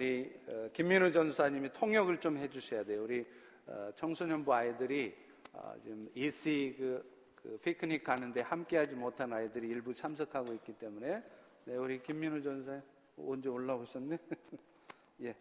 [0.00, 3.02] 우리 어, 김민우 전사님이 통역을 좀 해주셔야 돼요.
[3.02, 3.22] 우리
[3.66, 5.14] 어, 청소년부 아이들이
[5.52, 11.22] 어, 지금 EC 그, 그 피크닉 가는데 함께하지 못한 아이들이 일부 참석하고 있기 때문에
[11.66, 12.80] 네, 우리 김민우 전사
[13.18, 14.16] 언제 올라오셨네?
[15.20, 15.36] 예.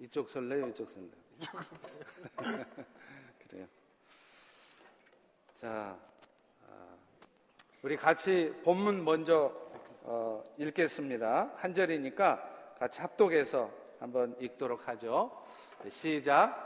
[0.00, 1.12] 이쪽 설레요, 이쪽 설레요.
[3.48, 3.68] 그래요.
[5.58, 5.96] 자,
[6.68, 6.96] 아,
[7.82, 9.63] 우리 같이 본문 먼저
[10.06, 11.50] 어, 읽겠습니다.
[11.56, 15.30] 한 절이니까 같이 합독해서 한번 읽도록 하죠.
[15.82, 16.62] 네, 시작.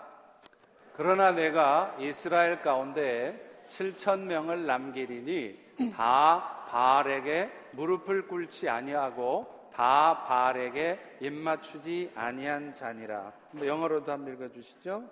[0.97, 11.33] 그러나 내가 이스라엘 가운데 7천 명을 남기리니 다 바알에게 무릎을 꿇지 아니하고 다 바알에게 입
[11.33, 13.33] 맞추지 아니한 자니라.
[13.63, 15.09] 영어로도 한번 읽어 주시죠.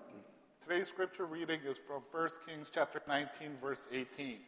[0.66, 4.40] Today's scripture reading is from 1 Kings chapter 19 verse 18.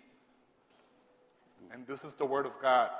[1.70, 2.90] And this is the word of God.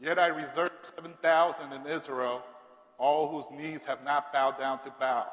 [0.00, 2.42] Yet I reserved 7,000 in Israel,
[2.98, 5.26] all whose knees have not bowed down to bow,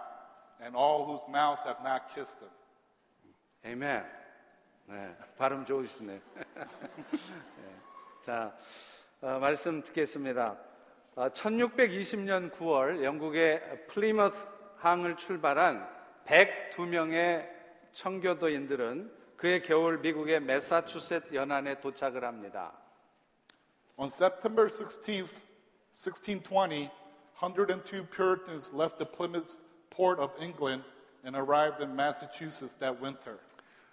[0.62, 2.50] and all whose mouths have not kissed him.
[3.66, 4.06] 아멘.
[4.88, 6.22] 네, 발음 좋으시네.
[6.56, 7.76] 네.
[8.22, 8.54] 자,
[9.22, 10.58] 어, 말씀 듣겠습니다.
[11.16, 15.88] 어, 1620년 9월 영국의 플리머스 항을 출발한
[16.26, 17.50] 102명의
[17.94, 22.74] 청교도인들은 그의 겨울 미국의 매사추세트 연안에 도착을 합니다.
[23.99, 25.41] On September 16th,
[25.95, 26.91] 1620,
[27.39, 29.59] 102 Puritans left the Plymouth
[29.91, 30.83] port of England
[31.25, 33.39] and arrived in Massachusetts that winter.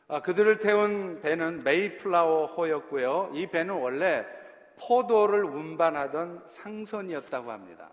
[0.08, 3.32] 아, 그들을 태운 배는 메이플라워호였고요.
[3.34, 4.26] 이 배는 원래
[4.78, 7.90] 포도를 운반하던 상선이었다고 합니다.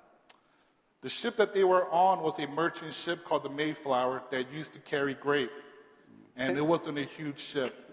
[1.01, 4.73] The ship that they were on was a merchant ship called the Mayflower that used
[4.75, 5.59] to carry grapes.
[6.37, 7.86] And it wasn't a huge ship.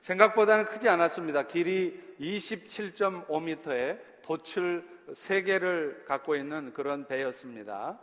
[0.00, 1.48] 생각보다는 크지 않았습니다.
[1.48, 7.98] 길이 27.5m에 도출 3개를 갖고 있는 그런 배였습니다.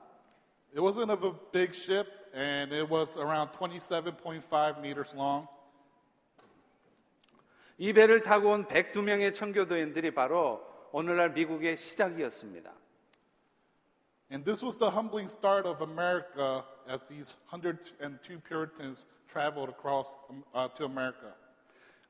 [0.73, 5.47] It wasn't of a big ship, and it was around 27.5 meters long.
[7.77, 12.73] 이 배를 타고 온 102명의 청교도인들이 바로 오늘날 미국의 시작이었습니다.
[14.31, 20.15] And this was the humbling start of America as these 102 Puritans traveled across
[20.53, 21.35] uh, to America.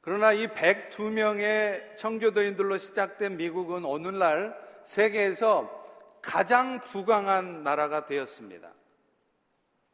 [0.05, 5.67] 그러나 이 102명의 청교도인들로 시작된 미국은 오늘날 세계에서
[6.21, 8.71] 가장 부강한 나라가 되었습니다.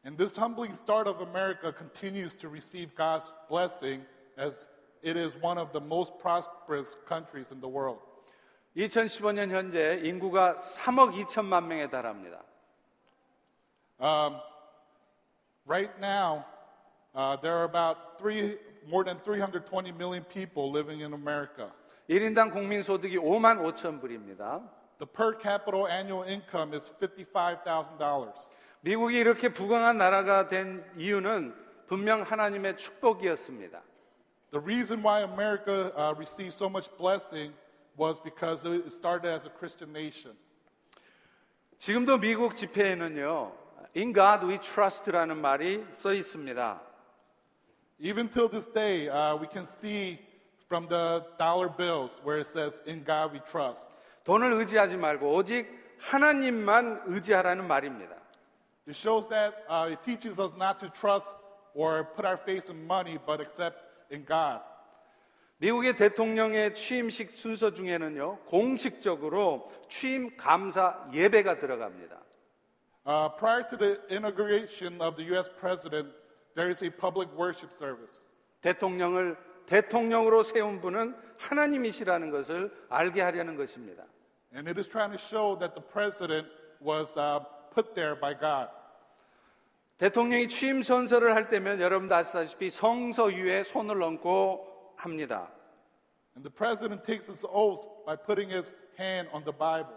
[0.04, 4.04] And this humbling start of America continues to receive God's blessing
[4.36, 4.68] as
[5.02, 8.02] it is one of the most prosperous countries in the world.
[8.76, 12.44] 2015년 현재 인구가 3억 2천만 명에 달합니다.
[13.98, 14.36] Um,
[15.64, 16.44] right now,
[17.14, 21.71] uh, there are about three, more than 320 million people living in America.
[22.09, 24.61] 1인당 국민 소득이 5만 5천 불입니다.
[24.99, 28.33] The per capita annual income is $55,000.
[28.81, 31.53] 미국이 이렇게 부강한 나라가 된 이유는
[31.87, 33.81] 분명 하나님의 축복이었습니다.
[34.51, 37.53] The reason why America uh, received so much blessing
[37.97, 40.35] was because it started as a Christian nation.
[41.77, 43.51] 지금도 미국 집회에는요,
[43.95, 46.81] In God we trust라는 말이 써 있습니다.
[48.01, 50.19] Even till this day, uh, we can see
[50.67, 53.85] from the dollar bills where it says, In God we trust.
[54.25, 55.67] 돈을 의지하지 말고 오직
[55.99, 58.15] 하나님만 의지하라는 말입니다.
[58.87, 61.27] It shows that uh, it teaches us not to trust
[61.73, 63.77] or put our faith in money, but accept
[64.11, 64.61] in God.
[65.59, 72.15] 미국의 대통령의 취임식 순서 중에는요, 공식적으로 취임 감사 예배가 들어갑니다.
[73.05, 75.49] Uh, prior to the inauguration of the U.S.
[75.59, 76.09] president,
[76.54, 78.20] there is a public worship service.
[78.60, 79.36] 대통령을
[79.66, 84.04] 대통령으로 세운 분은 하나님이시라는 것을 알게 하려는 것입니다.
[84.54, 86.48] And it is trying to show that the president
[86.80, 87.40] was uh,
[87.74, 88.68] put there by God.
[89.98, 95.50] 대통령이 취임 선서를 할 때면 여러분도 아시다시피 성서 위에 손을 얹고 합니다.
[96.34, 99.96] And the president takes his oath by putting his hand on the Bible.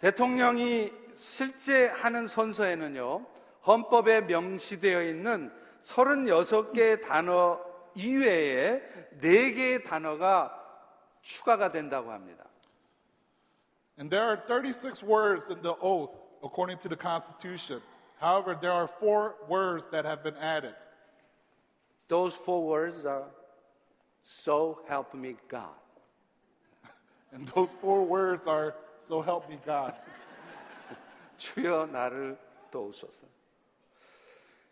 [0.00, 3.26] 대통령이 실제 하는 선서에는요,
[3.68, 7.60] 헌법에 명시되어 있는 36개의 단어
[7.94, 8.80] 이외에
[9.20, 10.54] 4개의 단어가
[11.20, 12.44] 추가가 된다고 합니다.
[13.98, 17.82] And there are 36 words in the oath according to the Constitution.
[18.18, 20.74] However, there are four words that have been added.
[22.08, 23.28] Those four words are
[24.22, 25.76] so help me God.
[27.32, 28.74] And those four words are
[29.06, 29.94] so help me God.
[31.36, 32.38] 주여 나를
[32.70, 33.26] 도우소서.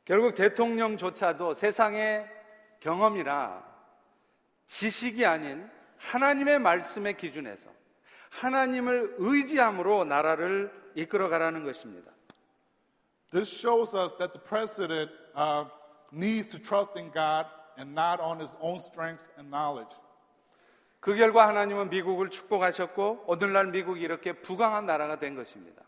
[0.06, 2.30] 결국 대통령조차도 세상의
[2.78, 3.62] 경험이나
[4.66, 5.68] 지식이 아닌
[5.98, 7.68] 하나님의 말씀의 기준에서
[8.30, 12.12] 하나님을 의지함으로 나라를 이끌어가라는 것입니다.
[13.32, 15.68] This shows us that the president uh,
[16.12, 19.92] needs to trust in God and not on his own strength and knowledge.
[21.00, 25.82] 그 결과 하나님은 미국을 축복하셨고 오늘날 미국이 이렇게 부강한 나라가 된 것입니다.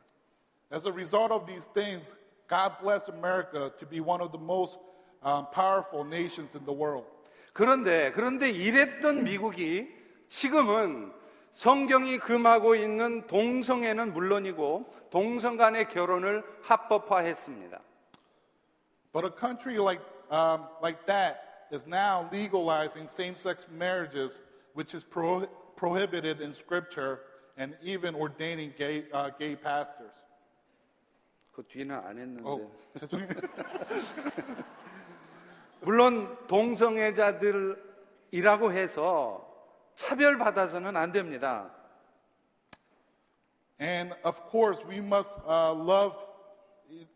[0.73, 2.15] As a result of these things,
[2.48, 4.78] God blessed America to be one of the most
[5.24, 7.06] um, powerful nations in the world.
[7.54, 9.88] 그런데 그런데 이랬던 미국이
[10.30, 11.14] 지금은
[11.52, 17.80] 성경이 금하고 있는 동성애는 물론이고 동성 간의 결혼을 합법화했습니다.
[19.14, 20.02] But a country like,
[20.32, 24.42] um, like that is now legalizing same sex marriages,
[24.74, 25.46] which is pro-
[25.76, 27.20] prohibited in Scripture,
[27.56, 30.14] and even ordaining gay, uh, gay pastors.
[31.59, 32.49] 그 뒤는 안 했는데.
[32.49, 32.71] Oh,
[33.01, 33.29] 죄송해요.
[35.83, 39.45] 물론 동성애자들이라고 해서
[39.97, 41.69] 차별받아서는 안 됩니다.
[43.81, 46.15] And of course, we must uh, love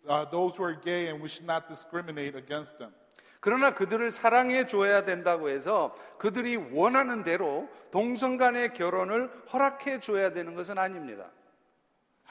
[0.09, 2.93] uh, those who are gay and we should not discriminate against them.
[3.39, 10.57] 그러나 그들을 사랑해 줘야 된다고 해서 그들이 원하는 대로 동성 간의 결혼을 허락해 줘야 되는
[10.57, 11.31] 것은 아닙니다.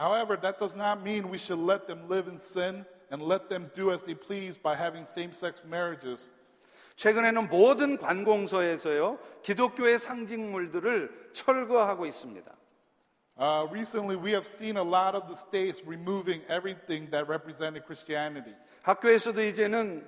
[0.00, 3.70] However, that does not mean we should let them live in sin and let them
[3.74, 6.30] do as they please by having same sex marriages.
[6.96, 12.50] 최근에는 모든 관공서에서요, 기독교의 상징물들을 철거하고 있습니다.
[13.38, 18.54] Uh, recently, we have seen a lot of the states removing everything that represented Christianity.
[18.82, 20.06] 학교에서도 이제는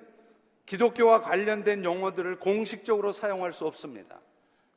[0.65, 4.21] 기독교와 관련된 용어들을 공식적으로 사용할 수 없습니다.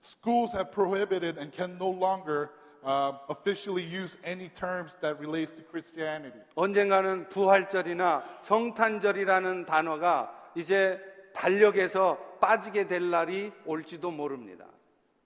[0.04, 2.50] Schools have prohibited and can no longer
[2.87, 6.38] uh, officially use any terms that relates to Christianity.
[6.55, 11.00] 언젠가는 부활절이나 성탄절이라는 단어가 이제
[11.35, 14.65] 달력에서 빠지게 될 날이 올지도 모릅니다.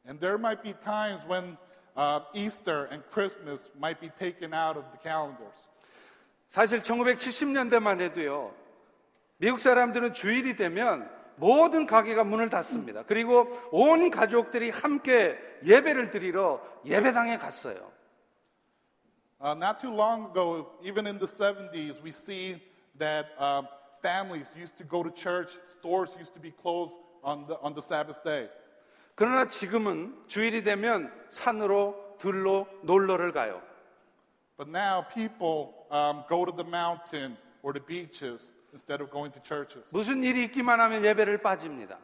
[0.07, 1.57] And there might be times when
[1.97, 5.55] uh, Easter and Christmas might be taken out of the calendars.
[6.49, 8.53] 사실 1970년대만 해도요,
[9.37, 11.09] 미국 사람들은 주일이 되면
[11.41, 13.03] 모든 가게가 문을 닫습니다.
[13.03, 17.91] 그리고 온 가족들이 함께 예배를 드리러 예배당에 갔어요.
[19.43, 22.61] Uh, not too long ago, even in the 70s, we see
[22.99, 23.63] that uh,
[24.03, 26.95] families used to go to church, stores used to be closed
[27.25, 28.51] on the, on the Sabbath day.
[29.15, 33.63] 그러나 지금은 주일이 되면 산으로 들로 놀러를 가요.
[34.59, 39.41] But now people um, go to the mountain or the beaches instead of going to
[39.43, 39.85] churches.
[39.91, 41.99] 무슨 일이 있기만 하면 예배를 빠집니다.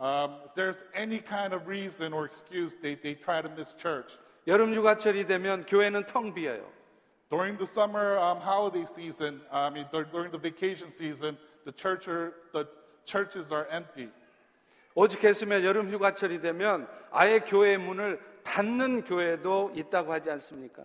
[0.00, 4.16] Um, if there's any kind of reason or excuse, they, they try to miss church.
[4.46, 6.64] 여름 휴가철이 되면 교회는 텅 비어요.
[7.28, 11.36] During the summer um, holiday season, I mean, dur- during the vacation season,
[11.66, 12.66] the, church are, the
[13.04, 14.08] churches are empty.
[14.94, 20.84] 오죽했으면 여름 휴가철이 되면 아예 교회 문을 닫는 교회도 있다고 하지 않습니까?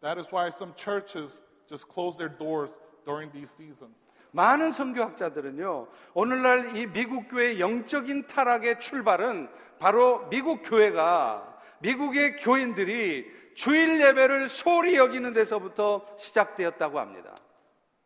[0.00, 4.00] That is why some churches just close their doors during these seasons.
[4.32, 9.48] 많은 선교학자들은요, 오늘날 이 미국 교회의 영적인 타락의 출발은
[9.78, 17.34] 바로 미국 교회가, 미국의 교인들이 주일 예배를 소홀히 여기는 데서부터 시작되었다고 합니다.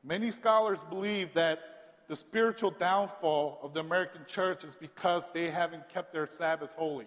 [0.05, 1.61] Many scholars believe that
[2.09, 7.07] the spiritual downfall of the American church is because they haven't kept their Sabbath holy.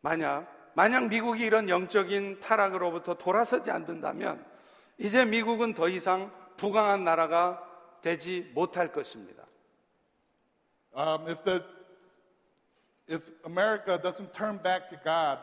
[0.00, 4.44] 만약, 만약 미국이 이런 영적인 타락으로부터 돌아서지 않는다면,
[4.97, 7.61] 이제 미국은 더 이상 부강한 나라가
[8.01, 9.43] 되지 못할 것입니다.
[10.95, 11.63] Um, if, the,
[13.07, 15.39] if America doesn't turn back to God,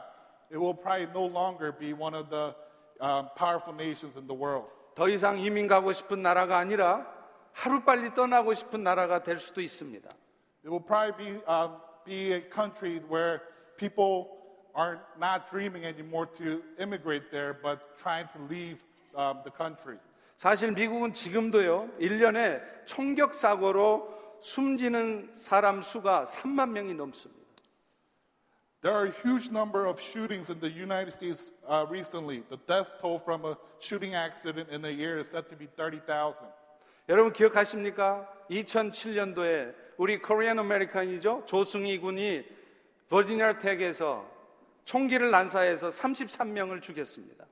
[0.51, 2.55] it will probably no longer be one of the
[3.01, 4.71] um, powerful nations in the world.
[4.95, 7.07] 더 이상 이민 가고 싶은 나라가 아니라
[7.53, 10.09] 하루빨리 떠나고 싶은 나라가 될 수도 있습니다.
[10.63, 13.43] It will probably be, um, be a country where
[13.77, 14.29] people
[14.77, 18.94] are not dreaming anymore to immigrate there, but trying to leave um,
[19.44, 19.98] the country.
[20.36, 27.46] 사실 미국은 지금도요, 1년에 총격 사고로 숨지는 사람 수가 3만 명이 넘습니다.
[28.82, 32.44] There are a huge number of shootings in the United States uh, recently.
[32.50, 36.46] The death toll from a shooting accident in a year is said to be 30,000.
[37.10, 38.28] 여러분 기억하십니까?
[38.52, 41.46] 2007년도에 우리 코리안 아메리칸이죠.
[41.48, 42.46] 조승희 군이
[43.10, 44.30] 버지니아 텍에서
[44.84, 47.46] 총기를 난사해서 33명을 죽였습니다.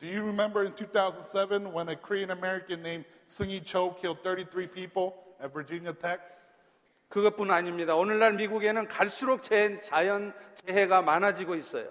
[0.00, 5.14] Do you remember in 2007 when a Korean American named Seung-hee Cho killed 33 people
[5.42, 6.20] at Virginia Tech?
[7.08, 7.96] 그것뿐 아닙니다.
[7.96, 11.88] 오늘날 미국에는 갈수록 재, 자연 재해가 많아지고 있어요.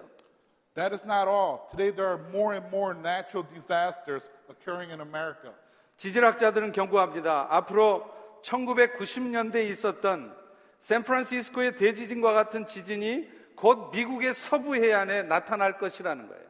[0.74, 1.68] That is not all.
[1.70, 5.52] Today there are more and more natural disasters occurring in America.
[5.98, 7.48] 지질학자들은 경고합니다.
[7.50, 8.08] 앞으로
[8.42, 10.34] 1990년대에 있었던
[10.78, 16.47] 샌프란시스코의 대지진과 같은 지진이 곧 미국의 서부 해안에 나타날 것이라는 거예요.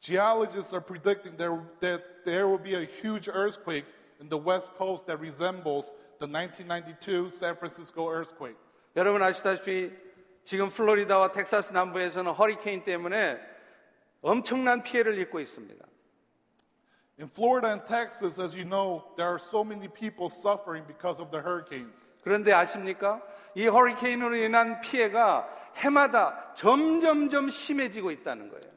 [0.00, 3.84] Geologists are predicting there, that there will be a huge earthquake
[4.20, 8.56] in the west coast that resembles the 1992 San Francisco earthquake.
[8.96, 9.92] 여러분 아시다시피
[10.44, 13.40] 지금 플로리다와 텍사스 남부에서는 허리케인 때문에
[14.20, 15.84] 엄청난 피해를 입고 있습니다.
[17.18, 21.30] In Florida and Texas, as you know, there are so many people suffering because of
[21.30, 22.02] the hurricanes.
[22.22, 23.22] 그런데 아십니까?
[23.54, 28.72] 이 허리케인으로 인한 피해가 해마다 점점점 심해지고 있다는 거예요.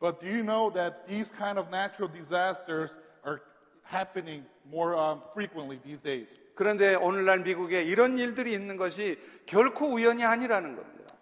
[0.00, 2.90] But do you know that these kind of natural disasters
[3.24, 3.40] are
[3.82, 6.38] happening more um, frequently these days?
[6.54, 11.14] 그런데 오늘날 미국에 이런 일들이 있는 것이 결코 우연이 아니라는 겁니다.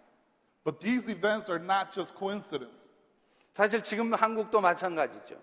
[0.63, 2.87] But these events are not just coincidence.
[3.51, 5.35] 사실 지금 한국도 마찬가지죠.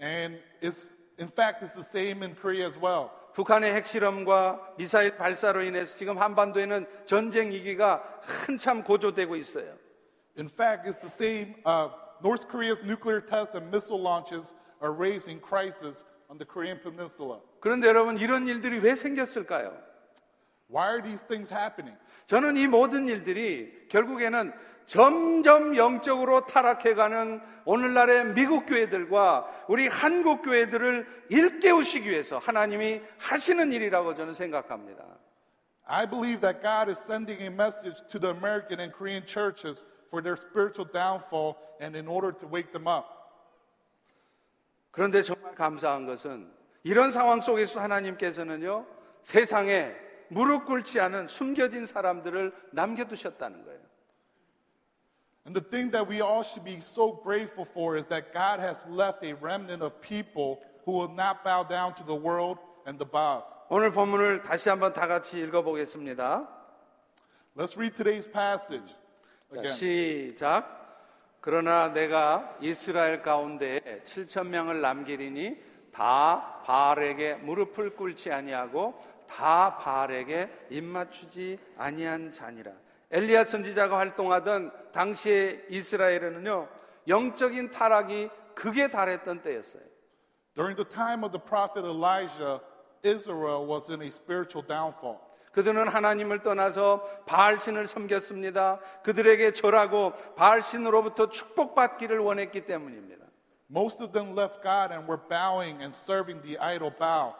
[0.00, 3.10] And it's, in fact, it's the same in Korea as well.
[3.34, 9.76] 북한의 핵실험과 미사일 발사로 인해서 지금 한반도에는 전쟁 위기가 한참 고조되고 있어요.
[10.36, 11.54] In fact, it's the same.
[11.64, 11.90] Uh,
[12.22, 17.40] North Korea's nuclear tests and missile launches are raising crisis on the Korean Peninsula.
[17.60, 19.72] 그런데 여러분 이런 일들이 왜 생겼을까요?
[20.70, 21.96] Why are these things happening?
[22.26, 24.52] 저는 이 모든 일들이 결국에는
[24.86, 34.34] 점점 영적으로 타락해가는 오늘날의 미국 교회들과 우리 한국 교회들을 일깨우시기 위해서 하나님이 하시는 일이라고 저는
[34.34, 35.04] 생각합니다.
[35.86, 40.21] I believe that God is sending a message to the American and Korean churches for
[40.21, 43.05] their spiritual downfall and in order to wake them up.
[44.91, 46.51] 그런데 정말 감사한 것은
[46.83, 48.85] 이런 상황 속에서 하나님께서는요,
[49.21, 49.95] 세상에
[50.29, 53.79] 무릎 꿇지 않은 숨겨진 사람들을 남겨두셨다는 거예요.
[55.45, 58.85] And the thing that we all should be so grateful for is that God has
[58.87, 63.09] left a remnant of people who will not bow down to the world and the
[63.09, 63.43] boss.
[63.69, 66.47] 오늘 본문을 다시 한번 다 같이 읽어보겠습니다.
[67.57, 68.95] Let's read today's passage
[69.54, 69.68] 자.
[69.68, 70.78] 시작.
[71.40, 81.58] 그러나 내가 이스라엘 가운데 7천 명을 남기리니 다 바알에게 무릎을 꿇지 아니하고 다 바알에게 입맞추지
[81.76, 82.72] 아니한 자니라.
[83.10, 86.68] 엘리야 선지자가 활동하던 당시의 이스라엘에는요
[87.06, 89.82] 영적인 타락이 극에 달했던 때였어요.
[90.54, 92.60] During the time of the prophet Elijah,
[93.02, 95.27] Israel was in a spiritual downfall.
[95.58, 98.78] 그들은 하나님을 떠나서 바알신을 섬겼습니다.
[99.02, 103.26] 그들에게 절하고 바알신으로부터 축복받기를 원했기 때문입니다.
[103.68, 107.34] Most of them left God and were bowing and serving the idol Baal,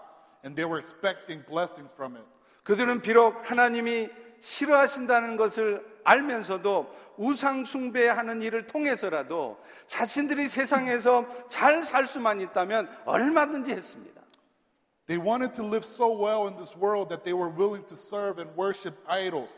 [0.44, 2.26] and they were expecting blessings from it.
[2.64, 4.08] 그들은 비록 하나님이
[4.40, 14.17] 싫어하신다는 것을 알면서도 우상 숭배하는 일을 통해서라도 자신들이 세상에서 잘 살 수만 있다면 얼마든지 했습니다.
[15.07, 18.39] They wanted to live so well in this world that they were willing to serve
[18.39, 19.49] and worship idols,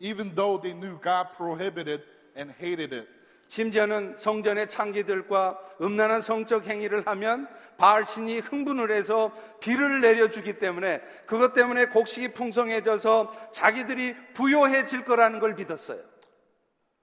[0.00, 2.00] even though they knew God prohibited
[2.36, 3.08] and hated it.
[3.48, 9.30] 심지어는 성전의 창기들과 음란한 성적 행위를 하면 바알신이 흥분을 해서
[9.60, 16.00] 비를 내려주기 때문에 그것 때문에 곡식이 풍성해져서 자기들이 부요해질 거라는 걸 믿었어요.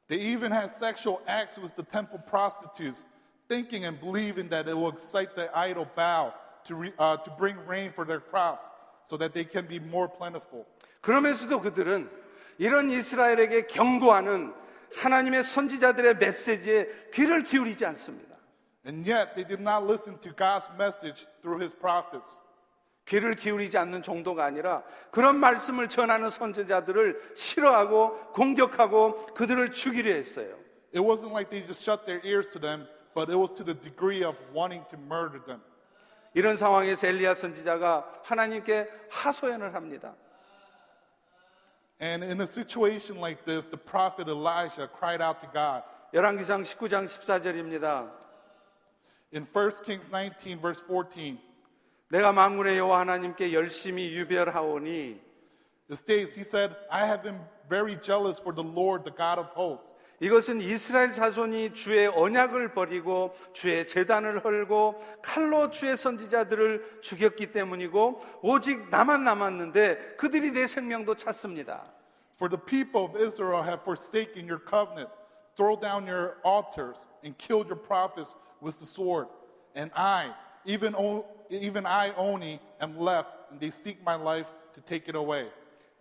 [0.08, 3.06] They even had sexual acts with the temple prostitutes,
[3.48, 6.34] thinking and believing that it will excite the idol Baal
[6.67, 8.65] To, re, uh, to bring rain for their crops
[9.05, 10.65] so that they can be more plentiful.
[11.01, 12.11] 그러면서도 그들은
[12.59, 14.53] 이런 이스라엘에게 경고하는
[14.97, 18.37] 하나님의 선지자들의 메시지에 귀를 기울이지 않습니다.
[18.87, 22.27] And yet, they did not listen to God's message through his prophets.
[23.07, 30.57] 귀를 기울이지 않는 정도가 아니라 그런 말씀을 전하는 선지자들을 싫어하고 공격하고 그들을 죽이려 했어요.
[30.95, 33.79] It wasn't like they just shut their ears to them, but it was to the
[33.79, 35.61] degree of wanting to murder them.
[36.37, 40.15] 이런 상황에서 엘리야 선지자가 하나님께 하소연을 합니다.
[41.99, 45.83] And in a situation like this, the prophet Elijah cried out to God.
[46.13, 48.13] 열왕기상 19장 14절입니다.
[49.33, 51.41] In 1 Kings 19, verse 14,
[52.11, 55.19] 내가 만군의 여호와 하나님께 열심히 유별하오니
[55.89, 59.47] it states, He said, I have been very jealous for the Lord, the God of
[59.47, 59.95] hosts.
[60.21, 68.89] 이것은 이스라엘 자손이 주의 언약을 버리고 주의 재단을 헐고 칼로 주의 선지자들을 죽였기 때문이고 오직
[68.89, 71.85] 나만 남았는데 그들이 내 생명도 찾습니다.
[72.37, 75.11] For the people of Israel have forsaken your covenant,
[75.57, 79.29] thrown down your altars, and killed your prophets with the sword.
[79.75, 80.33] And I,
[80.65, 80.95] even,
[81.49, 85.49] even I only, am left, and they seek my life to take it away.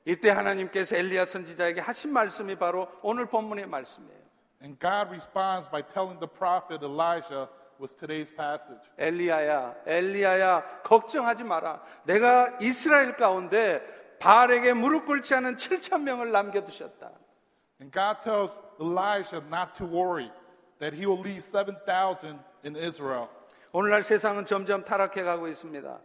[0.06, 4.26] 이때 하나님께서 엘리야 선지자에게 하신 말씀이 바로 오늘 본문의 말씀이에요.
[4.62, 8.82] And God responds by telling the prophet Elijah was today's passage.
[8.98, 11.82] 엘리야야, 엘리야야, 걱정하지 마라.
[12.04, 13.82] 내가 이스라엘 가운데
[14.20, 17.12] 바알에게 무릎 꿇지 않은 7천 명을 남겨두셨다.
[17.82, 20.32] And God tells Elijah not to worry,
[20.80, 23.28] that he will leave 7,000 in Israel.
[23.74, 26.00] 오늘날 세상은 점점 타락해 가고 있습니다.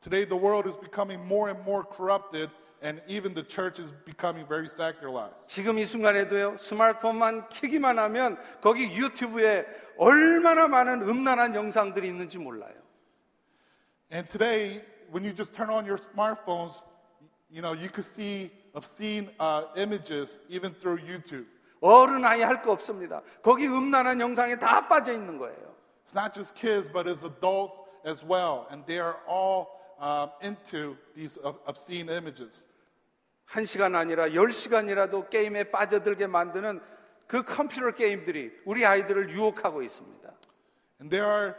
[0.00, 2.50] Today, the world is becoming more and more corrupted,
[2.81, 5.47] and even the church is becoming very secularized.
[5.47, 9.65] 지금 이 순간에도요, 스마트폰만 키기만 하면 거기 유튜브에
[9.97, 12.75] 얼마나 많은 음란한 영상들이 있는지 몰라요.
[14.11, 16.75] And today, when you just turn on your smartphones,
[17.49, 21.47] you know, you could see obscene uh, images even through YouTube.
[21.81, 23.21] 어른 아이 할 거 없습니다.
[23.41, 25.75] 거기 음란한 영상에 다 빠져 있는 거예요.
[26.05, 30.95] It's not just kids, but it's adults as well, and they are all um, into
[31.15, 32.63] these ob- obscene images.
[33.50, 36.80] 한 시간 아니라 열 시간이라도 게임에 빠져들게 만드는
[37.26, 40.30] 그 컴퓨터 게임들이 우리 아이들을 유혹하고 있습니다.
[41.00, 41.54] And there are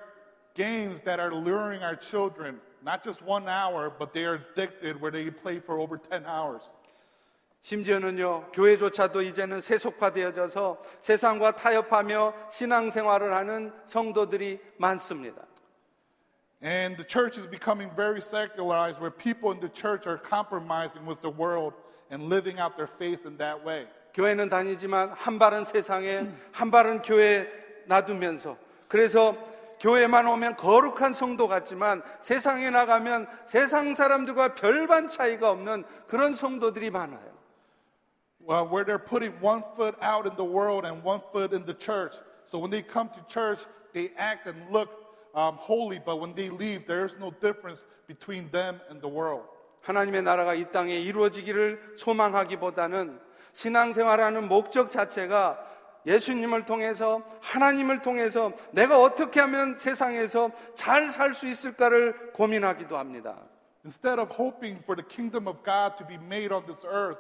[0.54, 5.12] games that are luring our children, not just one hour, but they are addicted where
[5.12, 6.72] they play for over 10 hours.
[7.60, 15.51] 심지어는요, 교회조차도 이제는 세속화되어져서 세상과 타협하며 신앙생활을 하는 성도들이 많습니다.
[16.63, 21.21] And the church is becoming very secularized where people in the church are compromising with
[21.21, 21.75] the world
[22.11, 23.87] and living out their faith in that way.
[24.15, 27.47] 교회는 다니지만 한 발은 세상에, 한 발은 교회에
[27.87, 28.57] 놔두면서
[28.89, 29.37] 그래서
[29.81, 37.37] 교회만 오면 거룩한 성도 같지만 세상에 나가면 세상 사람들과 별반 차이가 없는 그런 성도들이 많아요.
[38.41, 41.75] Well, where they're putting one foot out in the world and one foot in the
[41.75, 42.15] church.
[42.47, 45.00] So when they come to church, they act and look
[45.35, 49.45] um, holy, but when they leave, there's no difference between them and the world.
[49.83, 53.21] 하나님의 나라가 이 땅에 이루어지기를 소망하기보다는
[53.53, 55.65] 신앙생활하는 목적 자체가
[56.07, 63.37] 예수님을 통해서 하나님을 통해서 내가 어떻게 하면 세상에서 잘 살 수 있을까를 고민하기도 합니다.
[63.85, 67.19] Instead of hoping for the kingdom of God to be made on this earth,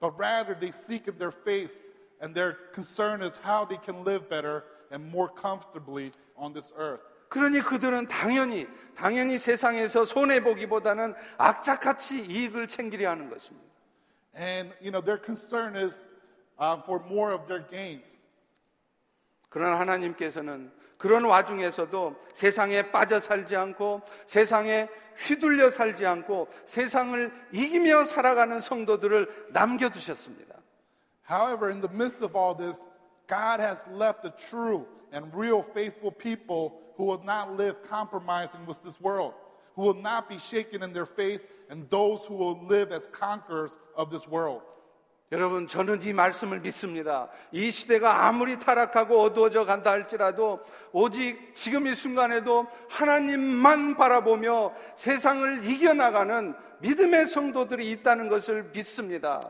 [0.00, 1.76] but rather they seek in their faith,
[2.20, 7.00] and their concern is how they can live better and more comfortably on this earth.
[7.31, 13.71] 그러니 그들은 당연히 당연히 세상에서 손해 보기보다는 악착같이 이익을 챙기려 하는 것입니다.
[14.37, 15.95] And you know their concern is
[16.59, 18.05] um, for more of their gains.
[19.47, 28.59] 그러나 하나님께서는 그런 와중에서도 세상에 빠져 살지 않고 세상에 휘둘려 살지 않고 세상을 이기며 살아가는
[28.59, 30.55] 성도들을 남겨두셨습니다.
[31.29, 32.85] However, in the midst of all this,
[33.29, 38.79] God has left the true and real faithful people who will not live compromising with
[38.83, 39.33] this world,
[39.75, 43.71] who will not be shaken in their faith, and those who will live as conquerors
[43.97, 44.61] of this world.
[45.31, 47.27] 여러분, 저는 이 말씀을 믿습니다.
[47.51, 50.59] 이 시대가 아무리 타락하고 어두워져 간다 할지라도
[50.91, 59.41] 오직 지금 이 순간에도 하나님만 바라보며 세상을 이겨나가는 믿음의 성도들이 있다는 것을 믿습니다.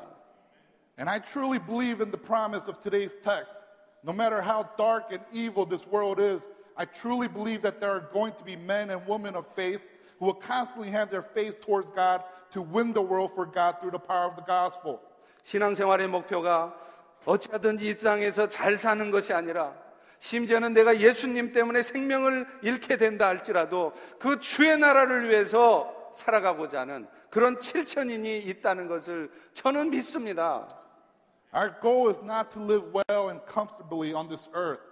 [0.97, 3.57] And I truly believe in the promise of today's text.
[4.05, 8.09] No matter how dark and evil this world is, I truly believe that there are
[8.13, 9.81] going to be men and women of faith
[10.19, 13.91] who will constantly have their face towards God to win the world for God through
[13.91, 14.99] the power of the gospel.
[15.43, 16.75] 신앙생활의 목표가
[17.25, 19.73] 어찌하든지 이 땅에서 잘 사는 것이 아니라
[20.19, 27.57] 심지어는 내가 예수님 때문에 생명을 잃게 된다 할지라도 그 주의 나라를 위해서 살아가고자 하는 그런
[27.57, 30.67] 7천인이 있다는 것을 저는 믿습니다.
[31.53, 34.90] Our goal is not to live well and comfortably on this earth.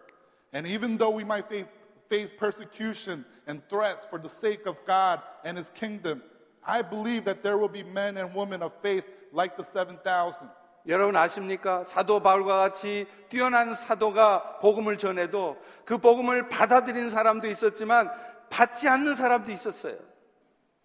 [0.53, 1.69] And even though we might fa-
[2.09, 6.23] face persecution and threats for the sake of God and His kingdom,
[6.67, 10.49] I believe that there will be men and women of faith like the 7,000.
[10.87, 11.83] 여러분 아십니까?
[11.85, 15.57] 사도 바울과 같이 뛰어난 사도가 복음을 전해도
[15.87, 18.11] 그 복음을 받아들인 사람도 있었지만
[18.51, 19.97] 받지 않는 사람도 있었어요.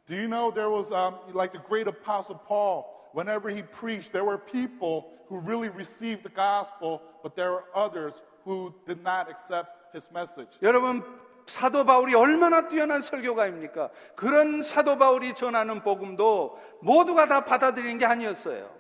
[0.07, 4.23] Do you know there was, um, like the great apostle Paul, whenever he preached, there
[4.23, 8.13] were people who really received the gospel, but there were others
[8.46, 10.58] who did not accept his message.
[10.62, 11.02] 여러분
[11.46, 13.90] 사도 바울이 얼마나 뛰어난 설교가입니까?
[14.16, 18.70] 그런 사도 바울이 전하는 복음도 모두가 다 받아들이는 게 아니었어요.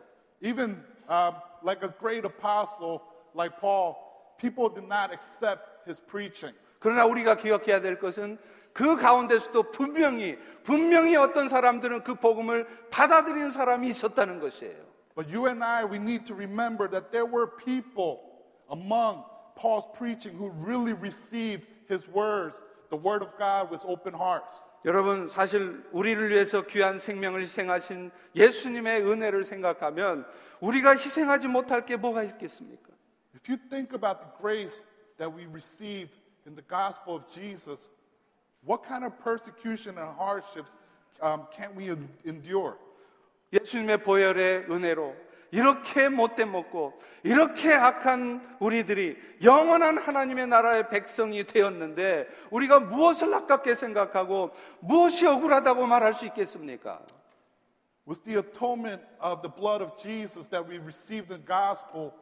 [0.42, 3.00] Even um, like a great apostle
[3.34, 3.96] like Paul,
[4.38, 6.56] people did not accept his preaching.
[6.78, 8.38] 그러나 우리가 기억해야 될 것은
[8.72, 14.84] 그 가운데서도 분명히 분명히 어떤 사람들은 그 복음을 받아들이는 사람이 있었다는 것이에요.
[15.14, 18.18] But you and I, we need to remember that there were people
[18.70, 19.24] among
[19.55, 22.55] Paul's preaching who really received his words,
[22.89, 24.61] the word of God, with open hearts.
[24.85, 30.25] 여러분 사실 우리를 위해서 귀한 생명을 희생하신 예수님의 은혜를 생각하면
[30.61, 32.89] 우리가 희생하지 못할 게 뭐가 있겠습니까?
[33.35, 34.83] If you think about the grace
[35.17, 36.15] that we received
[36.47, 37.89] in the gospel of Jesus,
[38.65, 40.71] what kind of persecution and hardships
[41.21, 42.77] um, can we en- endure?
[43.51, 45.15] 예수님의 보혈의 은혜로
[45.54, 54.50] 이렇게 못돼 먹고 이렇게 악한 우리들이 영원한 하나님의 나라의 백성이 되었는데 우리가 무엇을 아깝게 생각하고
[54.80, 57.00] 무엇이 억울하다고 말할 수 있겠습니까?
[58.04, 62.12] Was the atonement of the blood of Jesus that we received in the gospel?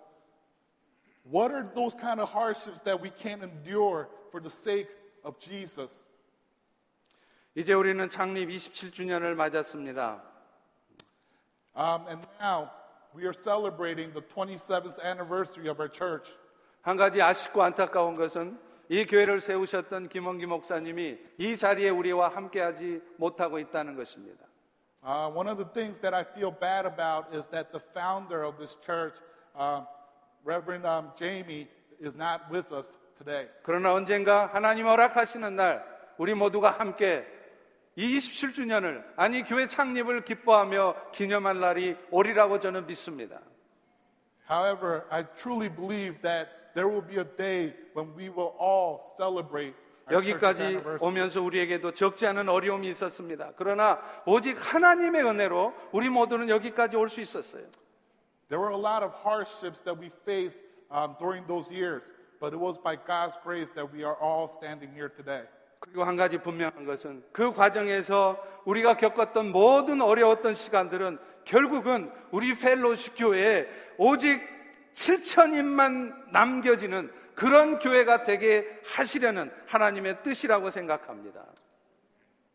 [1.24, 4.90] What are those kind of hardships that we can't endure for the sake
[5.24, 6.04] of Jesus?
[7.54, 10.22] 이제 우리는 창립 27주년을 맞았습니다.
[11.74, 12.81] Um, and now
[13.13, 16.35] we are celebrating the 27th anniversary of our church.
[16.81, 18.57] 한 가지 아쉽고 안타까운 것은
[18.89, 24.45] 이 교회를 세우셨던 김원기 목사님이 이 자리에 우리와 함께하지 못하고 있다는 것입니다.
[25.03, 28.57] Uh, one of the things that I feel bad about is that the founder of
[28.57, 29.15] this church,
[29.55, 29.85] um,
[30.45, 31.67] Reverend um, Jamie,
[31.99, 33.49] is not with us today.
[33.63, 35.83] 그러나 언젠가 하나님 허락하시는 날
[36.17, 37.25] 우리 모두가 함께
[37.94, 43.40] 이 27주년을 아니 교회 창립을 기뻐하며 기념할 날이 오리라고 저는 믿습니다.
[44.50, 49.74] However, I truly believe that there will be a day when we will all celebrate
[50.10, 50.82] 여기까지.
[51.00, 53.52] 오면서 우리에게도 적지 않은 어려움이 있었습니다.
[53.56, 57.64] 그러나 오직 하나님의 은혜로 우리 모두는 여기까지 올 수 있었어요.
[58.48, 60.58] There were a lot of hardships that we faced
[60.90, 62.02] um, during those years,
[62.40, 65.44] but it was by God's grace that we are all standing here today.
[65.82, 73.16] 그리고 한 가지 분명한 것은 그 과정에서 우리가 겪었던 모든 어려웠던 시간들은 결국은 우리 펠로시
[73.16, 73.66] 교회에
[73.98, 74.40] 오직
[74.94, 81.44] 7천인만 남겨지는 그런 교회가 되게 하시려는 하나님의 뜻이라고 생각합니다.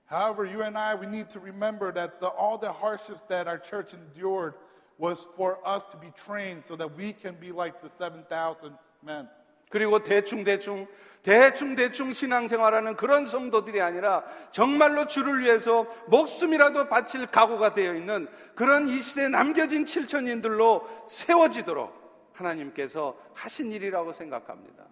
[0.10, 3.60] However, you and I, we need to remember that the, all the hardships that our
[3.60, 4.54] church endured
[4.98, 8.72] was for us to be trained so that we can be like the 7,000
[9.04, 9.28] men.
[9.69, 10.88] 그리고 대충대충,
[11.23, 18.97] 대충대충 신앙생활하는 그런 성도들이 아니라 정말로 주를 위해서 목숨이라도 바칠 각오가 되어 있는 그런 이
[18.97, 24.86] 시대에 남겨진 칠천인들로 세워지도록 하나님께서 하신 일이라고 생각합니다.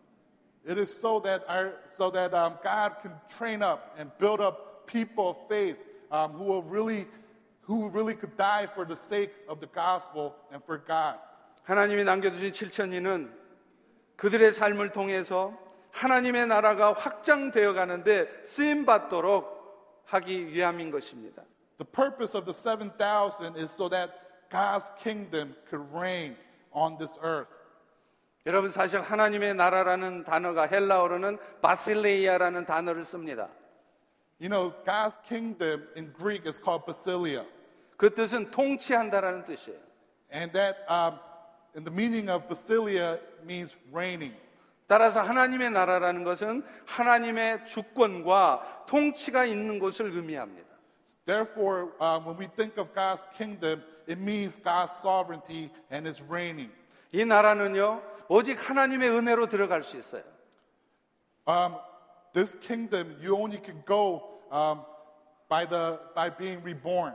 [0.67, 4.87] It is so that, our, so that um, God can train up and build up
[4.87, 5.77] people of faith
[6.11, 7.05] um, who will really,
[7.61, 11.19] who really could die for the sake of the gospel and for God.
[11.63, 13.44] 하나님이 남겨주신 칠천인은
[14.15, 15.53] 그들의 삶을 통해서
[15.91, 21.43] 하나님의 나라가 확장되어 가는데 쓰임 받도록 하기 위함인 것입니다.
[21.77, 24.13] The purpose of the 7,000 is so that
[24.49, 26.37] God's kingdom could reign
[26.71, 27.49] on this earth.
[28.45, 33.49] 여러분 사실 하나님의 나라라는 단어가 헬라어로는 바실레이아라는 단어를 씁니다.
[34.39, 37.45] You know, God's kingdom in Greek is called basilia.
[37.97, 39.79] 그 뜻은 통치한다라는 뜻이에요.
[40.31, 41.19] And that, um,
[41.75, 44.33] and the meaning of basilia means reigning.
[44.87, 50.65] 따라서 하나님의 나라라는 것은 하나님의 주권과 통치가 있는 곳을 의미합니다.
[51.25, 56.71] Therefore, um, when we think of God's kingdom, it means God's sovereignty and His reigning.
[57.11, 60.23] 이 나라는요, 오직 하나님의 은혜로 들어갈 수 있어요.
[61.47, 61.75] Um,
[62.33, 64.81] this kingdom, you only can go um,
[65.49, 67.13] by, the, by being reborn.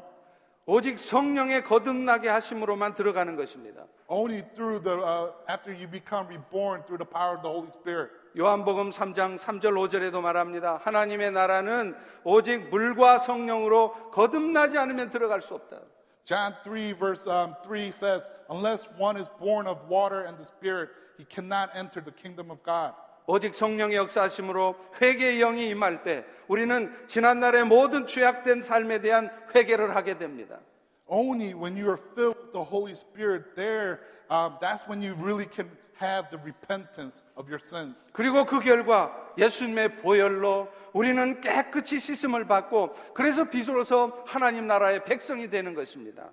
[0.73, 3.87] 오직 성령의 거듭나게 하심으로만 들어가는 것입니다.
[4.07, 8.13] Only through the, uh, after you become reborn through the power of the Holy Spirit.
[8.39, 10.79] 요한복음 3장 3절 5절에도 말합니다.
[10.85, 15.81] 하나님의 나라는 오직 물과 성령으로 거듭나지 않으면 들어갈 수 없다.
[16.25, 20.91] John 3, verse um, 3 says, Unless one is born of water and the Spirit,
[21.19, 22.95] he cannot enter the kingdom of God.
[23.27, 30.19] 오직 성령의 역사하심으로 회개의 영이 임할 때 우리는 지난날의 모든 죄악된 삶에 대한 회개를 하게
[30.19, 30.59] 됩니다.
[31.07, 33.99] Only when you are filled with the Holy Spirit, there,
[34.31, 35.69] um, that's when you really can
[36.01, 38.05] have the repentance of your sins.
[38.13, 45.75] 그리고 그 결과 예수님의 보혈로 우리는 깨끗이 씻음을 받고 그래서 비로소 하나님 나라의 백성이 되는
[45.75, 46.31] 것입니다.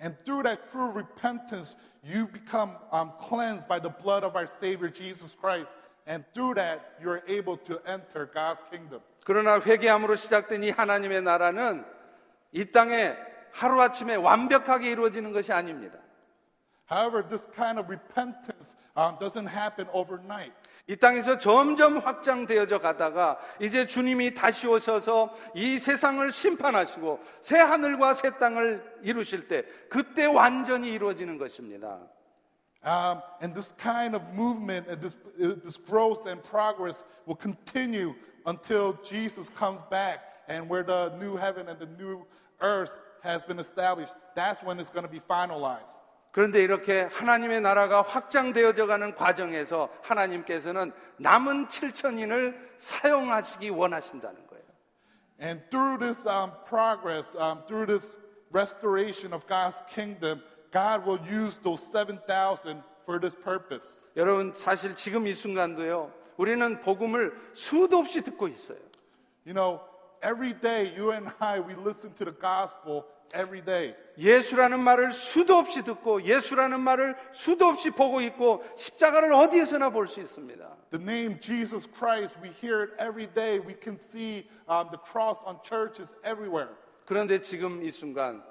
[0.00, 4.90] And through that true repentance, you become um, cleansed by the blood of our Savior
[4.92, 5.68] Jesus Christ.
[6.06, 9.00] And through that, you're able to enter God's kingdom.
[9.24, 11.84] 그러나 회개함으로 시작된 이 하나님의 나라는
[12.52, 13.16] 이 땅에
[13.52, 15.98] 하루아침에 완벽하게 이루어지는 것이 아닙니다.
[16.90, 20.52] However, this kind of repentance um, doesn't happen overnight.
[20.86, 28.36] 이 땅에서 점점 확장되어져 가다가 이제 주님이 다시 오셔서 이 세상을 심판하시고 새 하늘과 새
[28.36, 32.00] 땅을 이루실 때 그때 완전히 이루어지는 것입니다.
[32.83, 38.15] Um, and this kind of movement and this, uh, this growth and progress will continue
[38.45, 42.25] until Jesus comes back and where the new heaven and the new
[42.61, 44.13] earth has been established.
[44.33, 45.95] That's when it's going to be finalized.
[46.31, 54.63] 그런데 이렇게 하나님의 나라가 확장되어져 가는 과정에서 하나님께서는 남은 7천인을 사용하시기 원하신다는 거예요.
[55.41, 58.17] And through this um, progress, um, through this
[58.51, 60.41] restoration of God's kingdom,
[60.74, 63.94] God will use those 7,000 for this purpose.
[64.16, 66.12] 여러분 사실 지금 이 순간도요.
[66.36, 68.78] 우리는 복음을 수도 없이 듣고 있어요.
[69.46, 69.80] You know,
[70.20, 73.94] every day you and I, we listen to the gospel every day.
[74.18, 80.20] 예수라는 말을 수도 없이 듣고 예수라는 말을 수도 없이 보고 있고 십자가를 어디에서나 볼 수
[80.20, 80.76] 있습니다.
[80.90, 83.60] The name Jesus Christ, we hear it every day.
[83.60, 86.74] We can see um, the cross on churches everywhere.
[87.06, 88.42] 그런데 지금 이 순간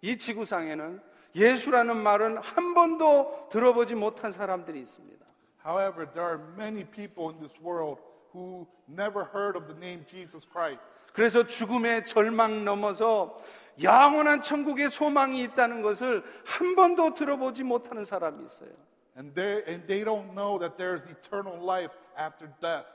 [0.00, 5.24] 이 지구상에는 예수라는 말은 한 번도 들어보지 못한 사람들이 있습니다.
[5.64, 8.00] However, there are many people in this world
[8.34, 10.90] who never heard of the name Jesus Christ.
[11.12, 13.36] 그래서 죽음의 절망 넘어서
[13.82, 18.70] 영원한 천국의 소망이 있다는 것을 한 번도 들어보지 못하는 사람이 있어요.
[19.16, 22.86] And they, and they don't know that there's eternal life after death.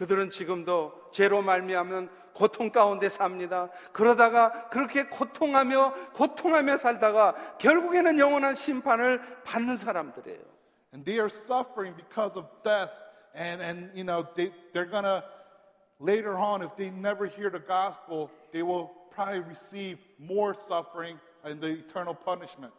[0.00, 3.68] 그들은 지금도 죄로 말미암은 고통 가운데 삽니다.
[3.92, 10.40] 그러다가 그렇게 고통하며 고통하며 살다가 결국에는 영원한 심판을 받는 사람들이에요.
[10.94, 12.90] And they are suffering because of death.
[13.36, 15.22] And, and you know, they, they're to,
[16.00, 21.60] later on, if they never hear the gospel, they will probably receive more suffering and
[21.60, 22.72] the eternal punishment.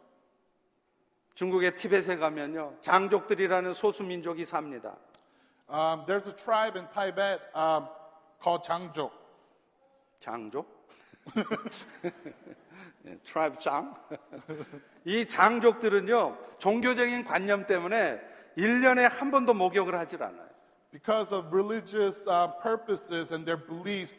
[1.36, 2.78] 중국의 티벳에 가면요.
[2.80, 4.96] 장족들이라는 소수 민족이 삽니다.
[5.68, 7.88] Um, there's a tribe in Tibet um,
[8.40, 9.10] called Changjok.
[10.22, 10.66] 장족?
[13.02, 13.94] 네, 트라이브 장.
[15.04, 16.36] 이 장족들은요.
[16.58, 18.20] 종교적인 관념 때문에
[18.56, 20.48] 1년에 한 번도 목욕을 하질 않아요.
[20.92, 24.14] Because of religious uh, purposes and their beliefs,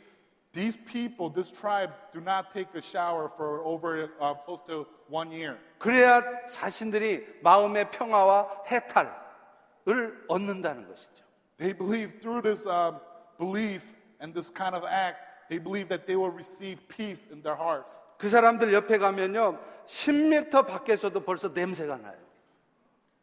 [0.54, 5.32] these people, this tribe, do not take a shower for over uh, close to one
[5.32, 5.58] year.
[5.78, 11.23] 그래야 자신들이 마음의 평화와 해탈을 얻는다는 것이죠.
[11.63, 13.01] They believe through this um,
[13.39, 13.83] belief
[14.21, 17.95] and this kind of act, they believe that they will receive peace in their hearts.
[18.19, 19.59] 그 사람들 옆에 가면요.
[19.87, 22.19] 10m 밖에서도 벌써 냄새가 나요.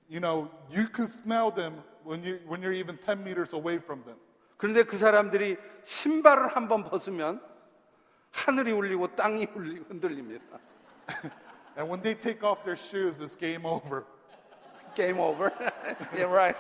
[0.07, 4.03] You know, you could smell them when, you, when you're even 10 meters away from
[4.03, 4.17] them.
[4.57, 7.41] 그런데 그 사람들이 신발을 한번 벗으면
[8.31, 10.59] 하늘이 울리고 땅이 울리고 흔들립니다.
[11.77, 14.05] And when they take off their shoes, it's game over.
[14.95, 15.51] Game over.
[16.15, 16.55] yeah, right.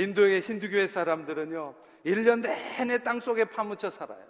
[0.00, 1.74] 인도의 힌두교의 사람들은요,
[2.04, 4.24] 1년 내내 땅 속에 파묻혀 살아요.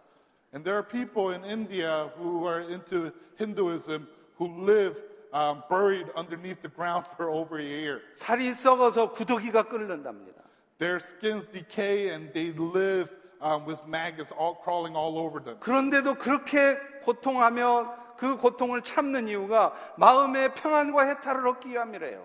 [0.55, 4.97] And there are people in India who are into Hinduism who live
[5.33, 8.01] um, buried underneath the ground for over a year.
[8.15, 10.43] 살이 썩어서 구더기가 끓는답니다.
[10.79, 13.11] Their skins decay and they live
[13.43, 15.59] um, with maggots all crawling all over them.
[15.61, 22.25] 그런데도 그렇게 고통하며 그 고통을 참는 이유가 마음의 평안과 해탈을 얻기 위함이래요.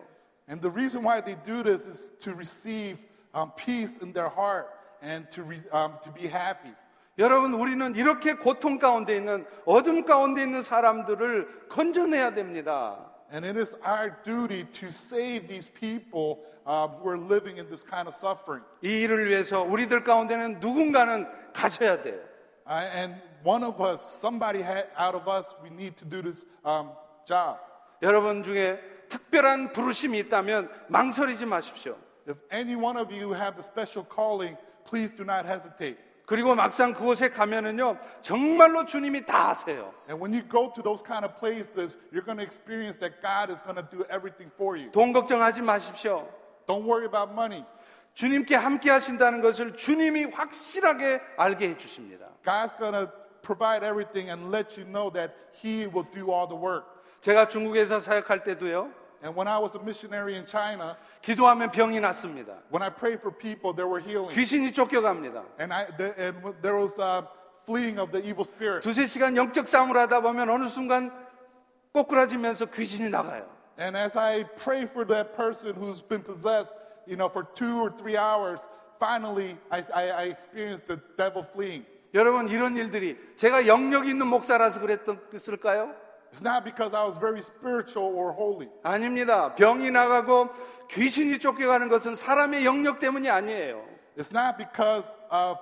[0.49, 2.99] And the reason why they do this is to receive
[3.36, 4.66] um, peace in their heart
[5.02, 6.72] and to, re, um, to be happy.
[7.18, 12.98] 여러분, 우리는 이렇게 고통 가운데 있는 어둠 가운데 있는 사람들을 건져내야 됩니다.
[13.32, 17.82] And it is our duty to save these people um, who are living in this
[17.82, 18.64] kind of suffering.
[18.82, 22.20] 이 일을 위해서 우리들 가운데는 누군가는 가져야 돼요.
[22.68, 26.44] Uh, and one of us, somebody ha- out of us, we need to do this
[26.64, 26.90] um,
[27.26, 27.58] job.
[28.02, 31.96] 여러분 중에 특별한 부르심이 있다면 망설이지 마십시오.
[32.27, 35.97] If any one of you have the special calling, please do not hesitate.
[36.25, 39.93] 그리고 막상 그곳에 가면은요, 정말로 주님이 다 하세요.
[40.07, 43.51] And when you go to those kind of places, you're going to experience that God
[43.51, 44.91] is going to do everything for you.
[44.91, 46.27] 돈 걱정하지 마십시오.
[46.67, 47.65] Don't worry about money.
[48.13, 52.27] 주님께 함께 하신다는 것을 주님이 확실하게 알게 해 주십니다.
[52.45, 56.55] God's going to provide everything and let you know that He will do all the
[56.55, 56.85] work.
[57.21, 58.91] 제가 중국에서 사역할 때도요,
[59.25, 62.57] And when I was a missionary in China, 기도하면 병이 났습니다.
[62.71, 64.33] when I prayed for people, there were healing.
[64.33, 65.43] 귀신이 쫓겨갑니다.
[65.59, 67.21] And, I, the, and w- there was uh,
[67.65, 68.81] fleeing of the evil spirit.
[68.81, 71.11] 두세 시간 영적 싸움을 하다 보면 어느 순간
[71.93, 73.45] 꼬꾸라지면서 귀신이 나가요.
[73.79, 76.71] And as I pray for that person who's been possessed,
[77.07, 78.59] you know, for two or three hours,
[78.99, 81.85] finally I, I, I experienced the devil fleeing.
[82.13, 85.95] 여러분 이런 일들이 제가 영역 있는 목사라서 그랬을까요?
[86.36, 88.68] It's not because I was very spiritual or holy.
[88.82, 89.54] 아닙니다.
[89.54, 90.50] 병이 나가고
[90.90, 93.82] 귀신이 쫓겨가는 것은 사람의 영역 때문이 아니에요.
[94.18, 95.56] It's not because of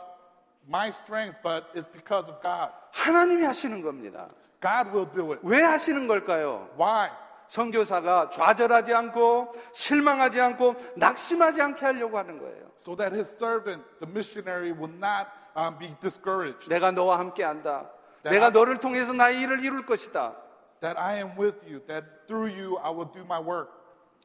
[0.68, 2.72] my strength, but it's because of God.
[2.90, 4.26] 하나님이 하시는 겁니다.
[4.60, 5.40] God will do it.
[5.44, 6.68] 왜 하시는 걸까요?
[6.76, 7.10] Why?
[7.46, 12.72] 선교사가 좌절하지 않고 실망하지 않고 낙심하지 않게 하려고 하는 거예요.
[12.80, 16.68] So that his servant, the missionary, will not um, be discouraged.
[16.68, 17.88] 내가 너와 함께 한다.
[18.24, 18.30] 네.
[18.30, 20.34] 내가 너를 통해서 나의 일을 이룰 것이다.
[20.84, 23.70] That I am with you, that through you I will do my work.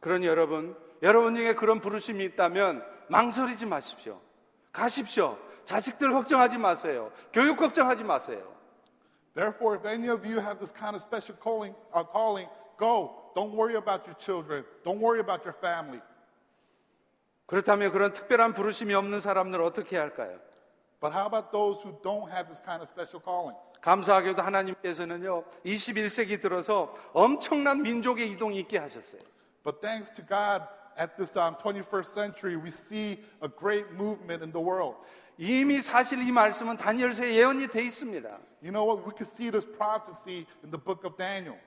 [0.01, 4.19] 그러니 여러분, 여러분 중에 그런 부르심이 있다면 망설이지 마십시오.
[4.73, 5.37] 가십시오.
[5.63, 7.13] 자식들 걱정하지 마세요.
[7.31, 8.43] 교육 걱정하지 마세요.
[9.35, 13.31] Therefore, if any of you have this kind of special calling, uh, calling, go.
[13.35, 14.65] Don't worry about your children.
[14.83, 16.01] Don't worry about your family.
[17.45, 20.37] 그렇다면 그런 특별한 부르심이 없는 사람들 어떻게 할까요?
[20.99, 23.55] But how about those who don't have this kind of special calling?
[23.81, 29.21] 감사하게도 하나님께서는요, 21세기 들어서 엄청난 민족의 이동이 있게 하셨어요.
[29.63, 30.67] But thanks to God,
[30.99, 34.97] at this um, 21st century, we see a great movement in the world.
[35.37, 38.27] 이미 사실 이 말씀은 다니엘서에 예언이 돼 있습니다.
[38.61, 39.07] You know what?
[39.07, 41.57] We could see this prophecy in the book of Daniel.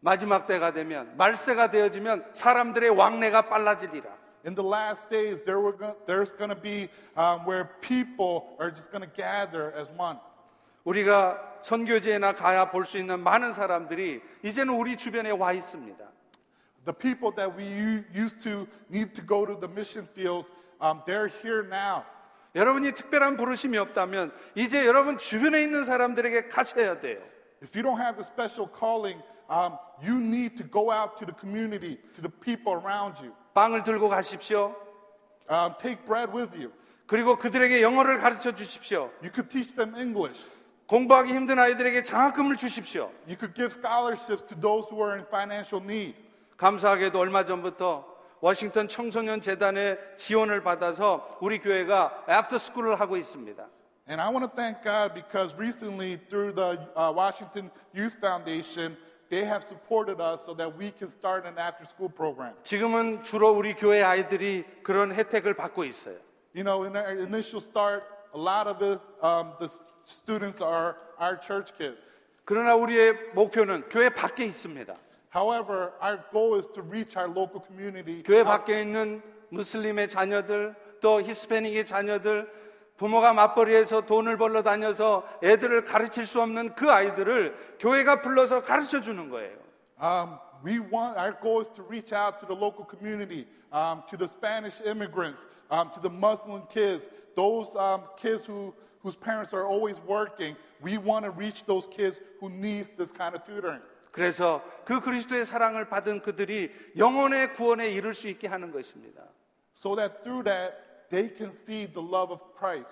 [0.00, 4.19] 마지막 때가 되면 말세가 되어지면 사람들의 왕래가 빨라지리라.
[4.45, 8.69] In the last days, there were go- there's going to be um, where people are
[8.69, 10.19] just going to gather as one.
[10.85, 15.97] 우리가 선교지에나 가야 볼 수 있는 많은 사람들이 이제는 우리 주변에 와 있습니다.
[16.85, 20.47] The people that we u- used to need to go to the mission fields,
[20.79, 22.03] um, they're here now.
[22.53, 27.17] 여러분이 특별한 부르심이 없다면 이제 여러분 주변에 있는 사람들에게 가셔야 돼요.
[27.63, 31.33] If you don't have the special calling, um, you need to go out to the
[31.33, 33.33] community, to the people around you.
[33.54, 34.74] 빵을 들고 가십시오.
[35.50, 36.72] Um, take bread with you.
[37.06, 39.10] 그리고 그들에게 영어를 가르쳐 주십시오.
[39.20, 40.44] You could teach them English.
[40.86, 43.10] 공부하기 힘든 아이들에게 장학금을 주십시오.
[43.26, 46.16] You could give scholarships to those who are in financial need.
[46.56, 48.04] 감사하게도 얼마 전부터
[48.40, 53.66] 워싱턴 청소년 재단의 지원을 받아서 우리 교회가 애프터 스쿨을 하고 있습니다.
[54.08, 58.96] And I want to thank God because recently, through the uh, Washington Youth Foundation,
[59.29, 62.53] they have supported us so that we can start an after school program.
[62.63, 66.17] 지금은 주로 우리 교회 아이들이 그런 혜택을 받고 있어요.
[66.55, 68.03] You know, in our initial start,
[68.33, 72.03] a lot of it, um, the s- students are our church kids.
[72.45, 74.93] 그러나 우리의 목표는 교회 밖에 있습니다.
[75.35, 78.23] However, our goal is to reach our local community.
[78.23, 82.47] 교회 밖에 있는 무슬림의 자녀들, 또 히스패닉의 자녀들,
[83.00, 89.30] 부모가 맞벌이해서 돈을 벌러 다녀서 애들을 가르칠 수 없는 그 아이들을 교회가 불러서 가르쳐 주는
[89.30, 89.56] 거예요.
[89.98, 94.18] Um, we want our goal is to reach out to the local community, um, to
[94.18, 99.64] the Spanish immigrants, um, to the Muslim kids, those um, kids who whose parents are
[99.64, 100.54] always working.
[100.82, 103.80] We want to reach those kids who needs this kind of tutoring.
[104.12, 109.24] 그래서 그 그리스도의 사랑을 받은 그들이 영혼의 구원에 이를 수 있게 하는 것입니다.
[109.72, 112.89] so that through that they can see the love of Christ.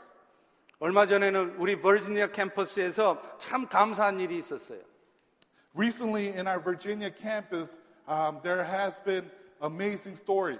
[0.79, 4.79] 얼마 전에는 우리 버지니아 캠퍼스에서 참 감사한 일이 있었어요.
[5.75, 9.29] Recently, in our Virginia campus, um, there has been
[9.61, 10.59] amazing story.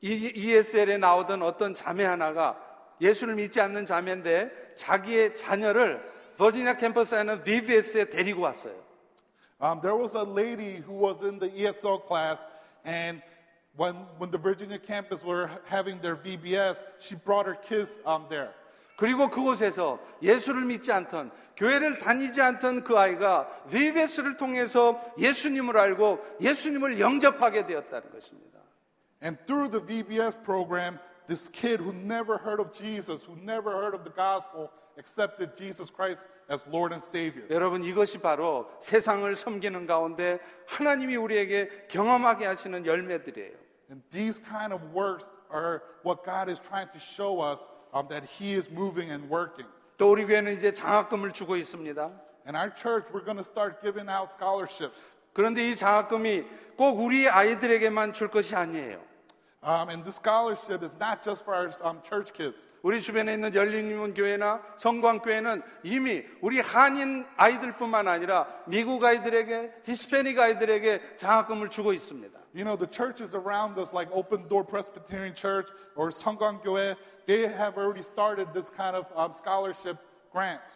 [0.00, 2.58] 이- ESL에 나오던 어떤 자매 하나가
[3.00, 6.02] 예수를 믿지 않는 자매인데 자기의 자녀를
[6.38, 8.74] 버지니아 캠퍼스에 있는 VBS에 데리고 왔어요.
[9.60, 12.44] Um, there was a lady who was in the ESL class,
[12.84, 13.22] and
[13.77, 18.49] when, when the Virginia campus were having their VBS, she brought her kids um, there.
[18.97, 26.99] 그리고 그곳에서 예수를 믿지 않던 교회를 다니지 않던 그 아이가 VBS를 통해서 예수님을 알고 예수님을
[26.99, 28.57] 영접하게 되었다는 것입니다.
[29.21, 33.93] And through the VBS program, this kid who never heard of Jesus, who never heard
[33.93, 37.45] of the gospel, accepted Jesus Christ as Lord and Savior.
[37.51, 43.66] 여러분 이것이 바로 세상을 섬기는 가운데 하나님이 우리에게 경험하게 하시는 열매들이에요.
[43.90, 47.58] And these kind of works are what God is trying to show us
[47.92, 49.66] um, that He is moving and working.
[49.98, 52.10] 또 우리 교회는 이제 장학금을 주고 있습니다.
[52.46, 54.98] In our church, we're going to start giving out scholarships.
[55.32, 56.44] 그런데 이 장학금이
[56.76, 59.05] 꼭 우리 아이들에게만 줄 것이 아니에요.
[59.67, 62.55] Um, and this scholarship is not just for our um, church kids.
[62.83, 71.17] 우리 주변에 있는 열린문 교회나 성광교회는 이미 우리 한인 아이들뿐만 아니라 미국 아이들에게 히스패닉 아이들에게
[71.17, 72.39] 장학금을 주고 있습니다.
[72.53, 77.75] You know, the churches around us, like Open Door Presbyterian Church or Sangwangyoe, they have
[77.75, 79.99] already started this kind of um, scholarship
[80.31, 80.69] grants.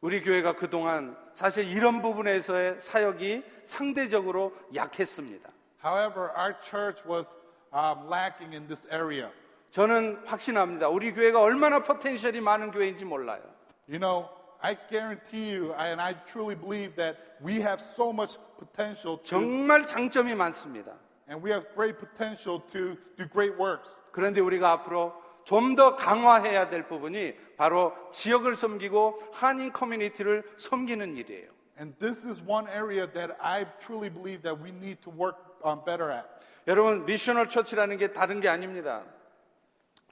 [0.00, 5.50] 우리 교회가 그동안 사실 이런 부분에서의 사역이 상대적으로 약했습니다.
[5.84, 7.36] However, our church was
[7.73, 9.29] um, lacking in this area.
[9.71, 10.89] 저는 확신합니다.
[10.89, 13.41] 우리 교회가 얼마나 포텐셜이 많은 교회인지 몰라요.
[13.87, 14.29] You know,
[14.61, 19.23] I guarantee you, I- and I truly believe that we have so much potential to,
[19.23, 20.93] 정말 장점이 많습니다.
[21.29, 23.89] and we have great potential to do great works.
[24.11, 25.13] 그런데 우리가 앞으로
[25.43, 31.49] 좀 더 강화해야 될 부분이 바로 지역을 섬기고 한인 커뮤니티를 섬기는 일이에요.
[31.79, 35.84] And this is one area that I truly believe that we need to work um,
[35.84, 36.26] better at.
[36.66, 39.02] 여러분 미셔널 처치라는 게 다른 게 아닙니다.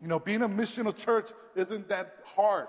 [0.01, 2.69] You know, being a missional church isn't that hard.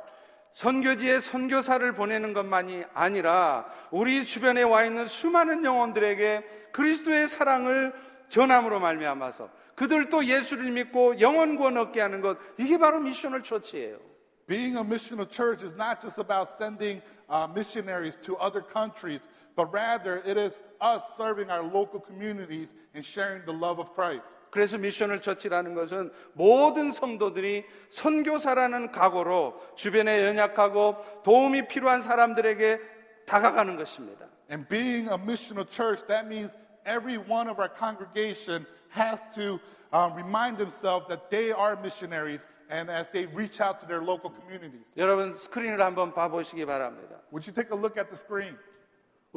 [0.53, 7.93] 선교지에 선교사를 보내는 것만이 아니라 우리 주변에 와 있는 수많은 영혼들에게 그리스도의 사랑을
[8.29, 13.99] 전함으로 말미암아서 그들도 예수를 믿고 영원 구원 얻게 하는 것 이게 바로 미셔널 처치예요.
[14.47, 19.21] Being a missional church is not just about sending uh, missionaries to other countries,
[19.56, 24.26] but rather it is us serving our local communities and sharing the love of Christ.
[24.50, 32.80] 그래서 미션을 처치라는 것은 모든 성도들이 선교사라는 각오로 주변에 연약하고 도움이 필요한 사람들에게
[33.26, 34.26] 다가가는 것입니다.
[34.50, 36.52] And being a missional church, that means
[36.84, 39.58] every one of our congregation has to
[39.92, 44.30] um, remind themselves that they are missionaries and as they reach out to their local
[44.30, 44.92] communities.
[44.96, 47.16] 여러분 스크린을 한번 봐보시기 바랍니다.
[47.30, 48.56] Would you take a look at the screen?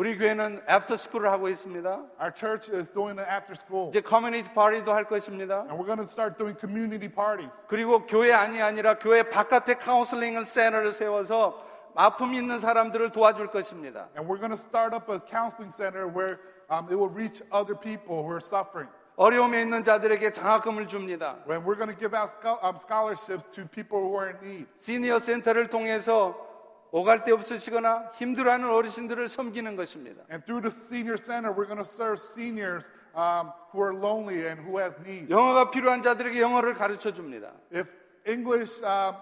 [0.00, 1.90] 우리 교회는 애프터 스쿨을 하고 있습니다.
[2.18, 5.66] Our church is doing an after school, 이제 커뮤니티 파티도 할 것입니다.
[5.68, 7.52] and we're going to start doing community parties.
[7.66, 11.62] 그리고 교회 안이 아니라 교회 바깥에 카운슬링 센터를 세워서
[11.94, 14.08] 아픔 있는 사람들을 도와줄 것입니다.
[14.16, 16.38] And we're going to start up a counseling center where
[16.70, 18.88] um, it will reach other people who are suffering.
[19.16, 21.36] 어려움에 있는 자들에게 장학금을 줍니다.
[21.46, 24.66] When we're going to give out scho- um, scholarships to people who are in need.
[24.80, 26.48] 시니어 센터를 통해서
[26.92, 30.22] 오갈 데 없으시거나 힘들어하는 어르신들을 섬기는 것입니다.
[30.30, 32.84] And through the senior center, we're going to serve seniors
[33.14, 35.30] um, who are lonely and who has needs.
[35.30, 37.52] 영어가 필요한 자들에게 영어를 가르쳐 줍니다.
[37.72, 37.88] If
[38.26, 39.16] English um,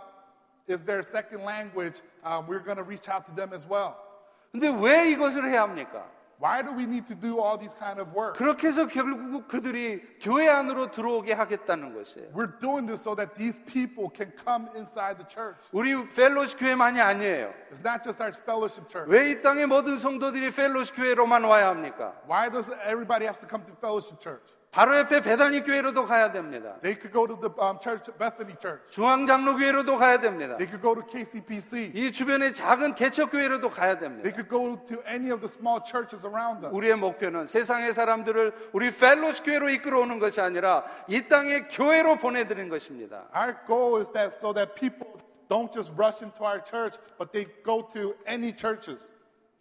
[0.69, 3.95] is their second language, um, we're going to reach out to them as well.
[4.51, 6.07] 근데 왜 이것을 해야 합니까?
[6.41, 8.37] Why do we need to do all these kind of work?
[8.39, 12.31] 그렇게 해서 결국 그들이 교회 안으로 들어오게 하겠다는 것이에요.
[12.33, 15.59] We're doing this so that these people can come inside the church.
[15.73, 17.53] 우리 펠로시 교회만이 아니에요.
[17.73, 19.11] It's not just our fellowship church.
[19.11, 22.15] 왜 이 땅의 모든 성도들이 펠로시 교회로만 와야 합니까?
[22.29, 24.47] Why does everybody have to come to fellowship church?
[24.71, 26.79] 바로 옆에 배단위 교회로도 가야 됩니다.
[26.83, 28.85] They could go to the um, church, Bethany Church.
[28.91, 30.57] 중앙장로교회로도 가야 됩니다.
[30.59, 31.93] They could go to KCPC.
[31.95, 34.31] 이 주변의 작은 개척교회로도 가야 They 됩니다.
[34.37, 36.73] could go to any of the small churches around us.
[36.75, 43.27] 우리의 목표는 세상의 사람들을 우리 펠로시 교회로 이끌어오는 것이 아니라 이 땅의 교회로 보내드리는 것입니다.
[43.35, 45.09] Our goal is that so that people
[45.49, 49.11] don't just rush into our church, but they go to any churches.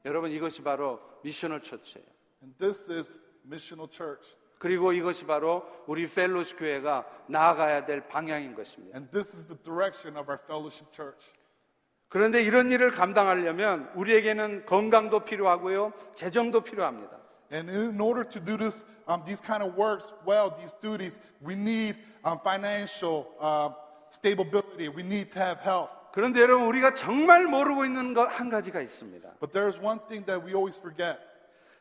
[0.05, 2.05] 여러분 이것이 바로 미셔널 처치예요.
[2.43, 4.35] And this is missional church.
[4.57, 8.97] 그리고 이것이 바로 우리 펠로시 교회가 나아가야 될 방향인 것입니다.
[8.97, 11.31] And this is the direction of our fellowship church.
[12.09, 17.17] 그런데 이런 일을 감당하려면 우리에게는 건강도 필요하고요, 재정도 필요합니다.
[17.51, 21.53] And in order to do this, um, these kind of works well, these duties, we
[21.53, 21.95] need
[22.25, 23.69] um, financial uh,
[24.11, 24.89] stability.
[24.89, 25.91] We need to have health.
[26.13, 29.35] 그런데 여러분 우리가 정말 모르고 있는 것 한 가지가 있습니다.
[29.39, 31.19] But there's one thing that we always forget.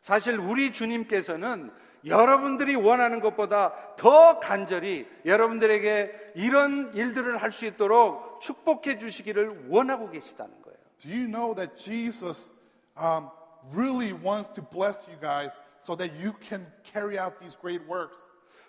[0.02, 1.72] 사실 우리 주님께서는
[2.06, 10.62] 여러분들이 원하는 것보다 더 간절히 여러분들에게 이런 일들을 할 수 있도록 축복해 주시기를 원하고 계시다는
[10.62, 10.76] 거예요.
[10.98, 12.50] Do you know that Jesus
[12.96, 13.28] um,
[13.74, 18.16] really wants to bless you guys so that you can carry out these great works?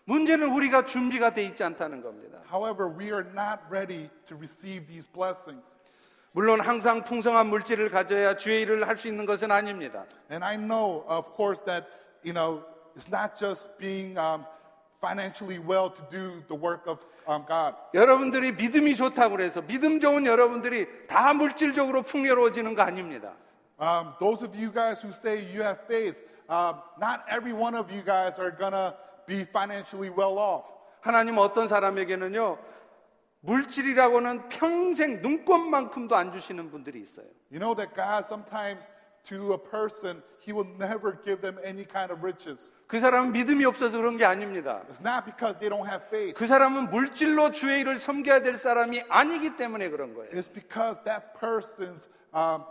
[0.06, 2.40] 문제는 우리가 준비가 돼 있지 않다는 겁니다.
[2.50, 5.78] However, we are not ready to receive these blessings.
[6.32, 10.06] 물론 항상 풍성한 물질을 가져야 주의 일을 할 수 있는 것은 아닙니다.
[10.32, 11.88] And I know, of course, that
[12.24, 12.64] you know
[12.98, 14.46] it's not just being um,
[15.00, 17.76] financially well to do the work of um, God.
[17.94, 23.34] 여러분들이 믿음이 좋다고 그래서 믿음 좋은 여러분들이 다 물질적으로 풍요로워지는 거 아닙니다.
[23.80, 26.16] Um, those of you guys who say you have faith,
[26.50, 28.96] um, not every one of you guys are gonna
[29.28, 30.66] be financially well off.
[31.02, 32.58] 하나님 어떤 사람에게는요,
[33.42, 37.28] 물질이라고는 평생 눈꽃만큼도 안 주시는 분들이 있어요.
[37.52, 38.88] You know that God sometimes
[39.30, 42.72] to a person He will never give them any kind of riches.
[42.88, 44.82] 그 사람은 믿음이 없어서 그런 게 아닙니다.
[44.90, 46.36] It's not because they don't have faith.
[46.36, 50.32] 그 사람은 물질로 주의 일을 섬겨야 될 사람이 아니기 때문에 그런 거예요.
[50.32, 52.64] It's because that person's um,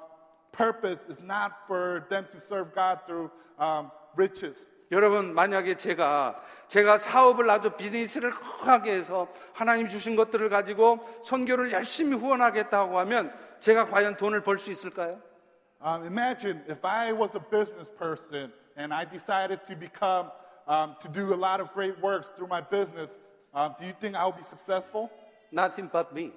[0.56, 3.30] purpose is not for them to serve God through
[3.60, 4.70] um, riches.
[4.90, 8.30] 여러분 만약에 제가 제가 사업을 아주 비즈니스를
[8.64, 14.70] 크게 해서 하나님 주신 것들을 가지고 선교를 열심히 후원하겠다고 하면 제가 과연 돈을 벌 수
[14.70, 15.20] 있을까요?
[15.81, 20.31] Um, imagine if I was a business person and I decided to become
[20.67, 23.17] um, to do a lot of great works through my business.
[23.53, 25.09] Um, do you think I will be successful?
[25.51, 26.31] Nothing but me.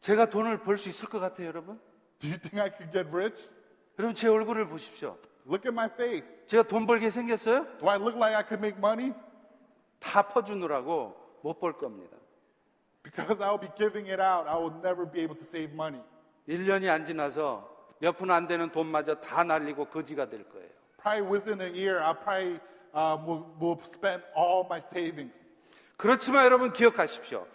[0.00, 1.78] 제가 돈을 벌 수 있을 것 같아요, 여러분?
[2.18, 3.48] Do you think I could get rich?
[3.98, 5.16] 여러분 제 얼굴을 보십시오.
[5.46, 6.32] Look at my face.
[6.46, 7.66] 제가 돈 벌게 생겼어요?
[7.78, 9.12] Do I look like I could make money?
[9.98, 12.16] 다 퍼주느라고 못 벌 겁니다.
[13.15, 16.01] Because I will be giving it out, I will never be able to save money.
[16.47, 17.67] 1년이 안 지나서
[17.99, 20.67] 몇 푼 안 되는 돈마저 다 날리고 거지가 될 거예요.
[21.01, 22.59] Probably within a year, I probably
[22.93, 25.39] um, will, will spend all my savings.
[25.97, 27.47] 그렇지만 여러분 기억하십시오.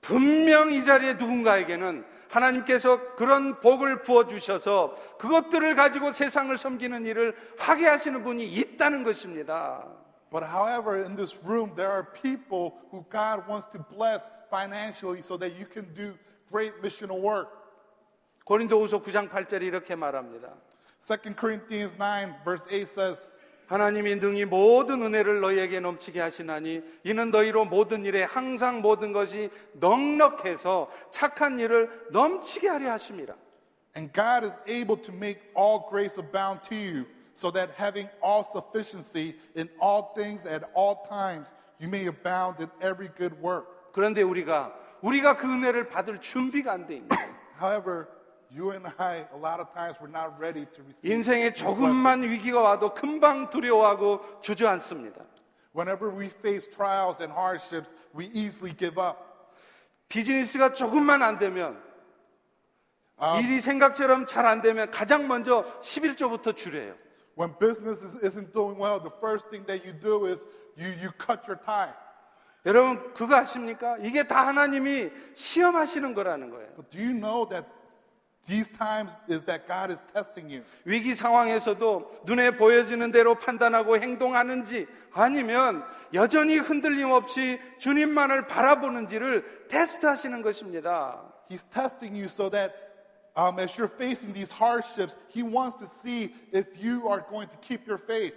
[0.00, 7.86] 분명 이 자리에 누군가에게는 하나님께서 그런 복을 부어 주셔서 그것들을 가지고 세상을 섬기는 일을 하게
[7.86, 9.86] 하시는 분이 있다는 것입니다.
[10.30, 15.37] But however, in this room, there are people who God wants to bless financially so
[15.37, 16.13] that you can do
[16.51, 17.49] great missional work.
[18.45, 20.53] 고린도후서 9장 8절이 이렇게 말합니다.
[20.99, 23.29] 2 Corinthians 9, verse 8 says,
[23.67, 30.89] 하나님이 능히 모든 은혜를 너희에게 넘치게 하시나니 이는 너희로 모든 일에 항상 모든 것이 넉넉해서
[31.11, 33.35] 착한 일을 넘치게 하려 하심이라.
[33.95, 37.05] And God is able to make all grace abound to you,
[37.35, 41.47] so that having all sufficiency in all things at all times,
[41.79, 43.65] you may abound in every good work.
[43.98, 44.72] 그런데 우리가
[45.02, 47.34] 우리가 그 은혜를 받을 준비가 안 돼 있는 거예요.
[47.60, 48.06] However,
[48.54, 51.12] you and I, a lot of times, we're not ready to receive.
[51.12, 55.24] 인생에 조금만 위기가 와도 금방 두려워하고 주저앉습니다.
[55.74, 59.18] Whenever we face trials and hardships, we easily give up.
[60.08, 61.82] 비즈니스가 조금만 안 되면
[63.20, 66.94] Um, 일이 생각처럼 잘 안 되면 가장 먼저 11조부터 줄여요.
[67.36, 70.46] when business is, isn't doing well, the first thing that you do is
[70.76, 71.90] you, you cut your tie.
[72.66, 73.96] 여러분 그거 아십니까?
[74.00, 76.68] 이게 다 하나님이 시험하시는 거라는 거예요.
[76.74, 77.66] But do you know that
[78.46, 80.64] these times is that God is testing you?
[80.84, 85.84] 위기 상황에서도 눈에 보여지는 대로 판단하고 행동하는지 아니면
[86.14, 91.22] 여전히 흔들림 없이 주님만을 바라보는지를 테스트하시는 것입니다.
[91.50, 92.74] He's testing you so that
[93.36, 97.56] um, as you're facing these hardships, He wants to see if you are going to
[97.62, 98.34] keep your faith.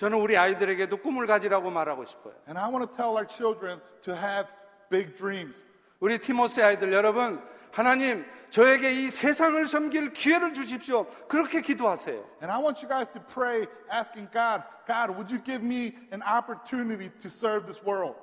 [0.00, 2.34] 저는 우리 아이들에게도 꿈을 가지라고 말하고 싶어요.
[2.46, 4.48] And I want to tell our children to have
[4.90, 5.64] big dreams.
[6.00, 7.42] 우리 티모스 아이들 여러분,
[7.72, 11.06] 하나님 저에게 이 세상을 섬길 기회를 주십시오.
[11.28, 12.16] 그렇게 기도하세요.
[12.42, 16.22] And I want you guys to pray, asking God, God, would you give me an
[16.22, 18.16] opportunity to serve this world?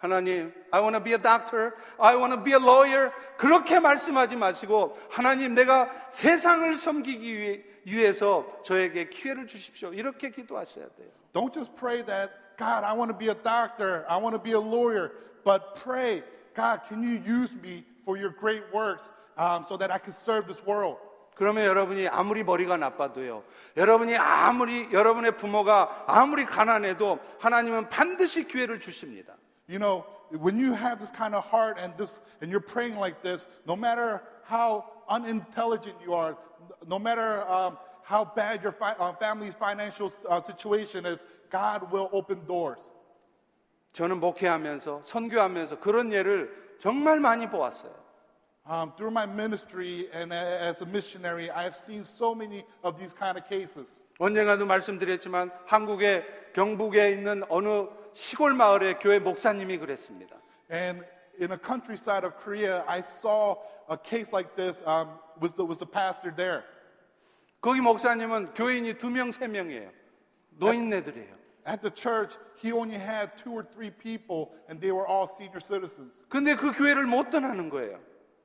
[0.00, 3.12] 하나님, I want to be a doctor, I want to be a lawyer.
[3.36, 9.92] 그렇게 말씀하지 마시고, 하나님, 내가 세상을 섬기기 위해, 위해서 저에게 기회를 주십시오.
[9.92, 11.10] 이렇게 기도하셔야 돼요.
[11.34, 14.52] Don't just pray that, God, I want to be a doctor, I want to be
[14.52, 15.12] a lawyer,
[15.44, 16.22] but pray,
[16.56, 19.04] God, can you use me for your great works
[19.36, 20.96] um, so that I can serve this world?
[21.36, 23.44] 그러면 여러분이 아무리 머리가 나빠도요,
[23.76, 29.34] 여러분이 아무리, 여러분의 부모가 아무리 가난해도 하나님은 반드시 기회를 주십니다.
[29.69, 33.21] You know, when you have this kind of heart and this, and you're praying like
[33.21, 36.37] this, no matter how unintelligent you are,
[36.87, 41.19] no matter um, how bad your fi- uh, family's financial uh, situation is,
[41.51, 42.79] God will open doors.
[43.93, 47.93] 저는 목회하면서, 선교하면서 그런 예를 정말 많이 보았어요.
[48.67, 52.97] Um, through my ministry and a- as a missionary, I have seen so many of
[52.97, 54.01] these kind of cases.
[54.19, 60.35] 언젠가도 말씀드렸지만 한국의 경북에 있는 어느 시골 마을의 교회 목사님이 그랬습니다.
[60.71, 61.03] And
[61.39, 63.57] in a countryside of Korea, I saw
[63.89, 64.81] a case like this.
[64.85, 66.63] Um, was the was the pastor there?
[67.61, 69.89] 거기 목사님은 교인이 두 명, 세 명이에요.
[70.59, 71.35] 노인네들이에요.
[71.67, 75.59] At the church, he only had two or three people, and they were all senior
[75.59, 76.21] citizens.
[76.29, 77.99] 근데 그 교회를 못 떠나는 거예요.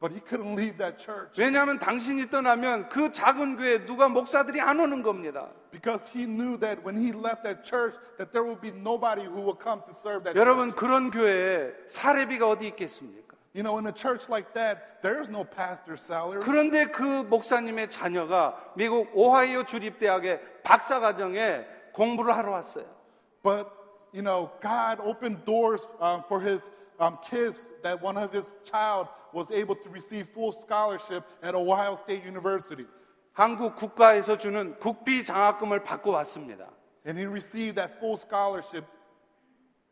[0.05, 4.79] But he couldn't leave that church 왜냐하면 당신이 떠나면 그 작은 교회에 누가 목사들이 안
[4.79, 5.49] 오는 겁니다.
[5.71, 9.41] because he knew that when he left that church, that there would be nobody who
[9.41, 10.37] would come to serve that church.
[10.37, 13.33] 여러분 그런 교회에 사례비가 어디 있겠습니까?
[13.55, 16.43] You know, in a church like that, there's no pastor's salary.
[16.43, 22.85] 그런데 그 목사님의 자녀가 미국 오하이오 주립대학의 박사 과정에 공부를 하러 왔어요.
[23.41, 23.71] But
[24.13, 29.07] you know, God opened doors um, for his um, kids that one of his child
[29.35, 32.87] was able to receive full scholarship at Ohio State University,
[33.33, 36.69] 한국 국가에서 주는 국비 장학금을 받고 왔습니다.
[37.05, 38.87] and he received that full scholarship.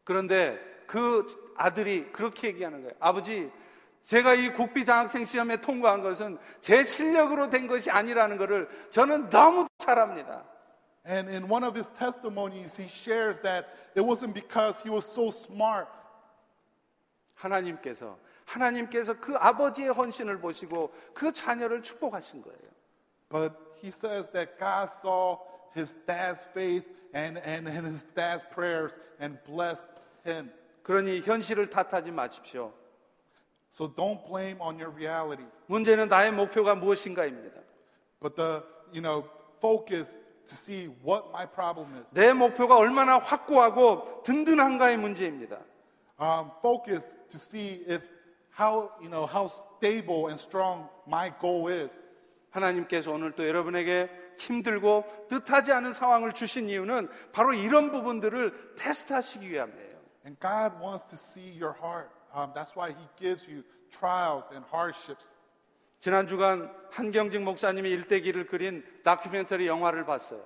[0.05, 1.27] 그런데 그
[1.57, 2.95] 아들이 그렇게 얘기하는 거예요.
[2.99, 3.51] 아버지,
[4.03, 9.67] 제가 이 국비 장학생 시험에 통과한 것은 제 실력으로 된 것이 아니라는 것을 저는 너무
[9.77, 10.43] 잘 압니다.
[11.05, 15.27] And in one of his testimonies, he shares that it wasn't because he was so
[15.27, 15.89] smart,
[17.35, 22.73] 하나님께서 하나님께서 그 아버지의 헌신을 보시고 그 자녀를 축복하신 거예요.
[23.33, 25.39] but he says that God saw
[25.75, 26.85] his dad's faith
[27.15, 29.87] and, and, and his dad's prayers and blessed
[30.23, 30.51] him.
[30.83, 32.71] 그러니 현실을 탓하지 마십시오.
[33.71, 35.45] So don't blame on your reality.
[35.65, 37.59] 문제는 나의 목표가 무엇인가입니다.
[38.19, 39.27] But the, you know,
[39.59, 40.15] focus
[40.47, 42.13] to see what my problem is.
[42.13, 45.57] 내 목표가 얼마나 확고하고 든든한가의 문제입니다.
[46.19, 48.03] Um, focus to see if
[48.57, 51.91] how, you know, how stable and strong my goal is.
[52.51, 59.93] 하나님께서 오늘 또 여러분에게 힘들고 뜻하지 않은 상황을 주신 이유는 바로 이런 부분들을 테스트하시기 위함이에요.
[60.25, 62.09] And God wants to see your heart.
[62.33, 65.25] Um, that's why He gives you trials and hardships.
[65.99, 70.43] 지난 주간 한경직 목사님이 일대기를 그린 다큐멘터리 영화를 봤어요.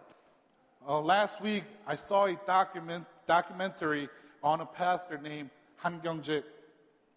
[0.88, 4.08] Uh, last week, I saw a document, documentary
[4.42, 5.50] on a pastor named
[5.84, 6.57] Han Kyung-jik.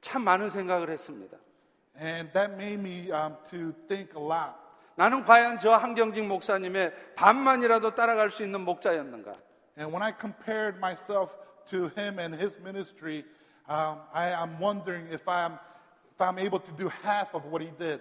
[0.00, 1.36] 참 많은 생각을 했습니다.
[2.00, 4.54] And that made me um, to think a lot.
[4.96, 9.34] 나는 과연 저 한경직 목사님의 반만이라도 따라갈 수 있는 목자였는가?
[9.78, 11.32] And when I compared myself
[11.70, 13.24] to him and his ministry,
[13.68, 15.58] um, I, I'm wondering if I'm,
[16.12, 18.00] if I'm able to do half of what he did.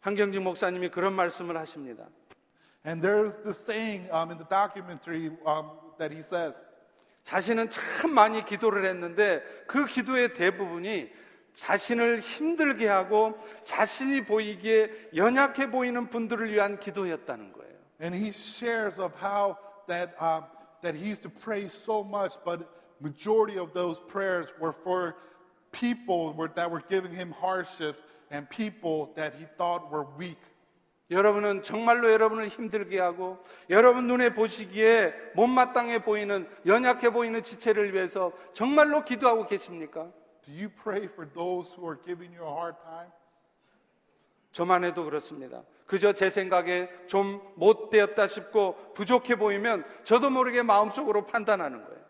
[0.00, 2.06] 한경직 목사님이 그런 말씀을 하십니다.
[2.84, 6.64] And there's this saying um, in the documentary um, that he says,
[7.25, 11.11] 자신은 참 많이 기도를 했는데 그 기도의 대부분이
[11.53, 17.71] 자신을 힘들게 하고 자신이 보이기에 연약해 보이는 분들을 위한 기도였다는 거예요.
[18.01, 20.43] and he shares of how that, um,
[20.81, 22.67] that he used to pray so much, but
[22.99, 25.15] majority of those prayers were for
[25.71, 27.99] people were, that were giving him hardships
[28.31, 30.39] and people that he thought were weak.
[31.10, 33.38] 여러분은 정말로 여러분을 힘들게 하고
[33.70, 40.10] 여러분 눈에 보시기에 못마땅해 보이는 연약해 보이는 지체를 위해서 정말로 기도하고 계십니까?
[40.44, 43.10] Do you pray for those who are giving you a hard time?
[44.50, 45.62] 저만 해도 그렇습니다.
[45.86, 52.06] 그저 제 생각에 좀 못되었다 싶고 부족해 보이면 저도 모르게 마음속으로 판단하는 거예요.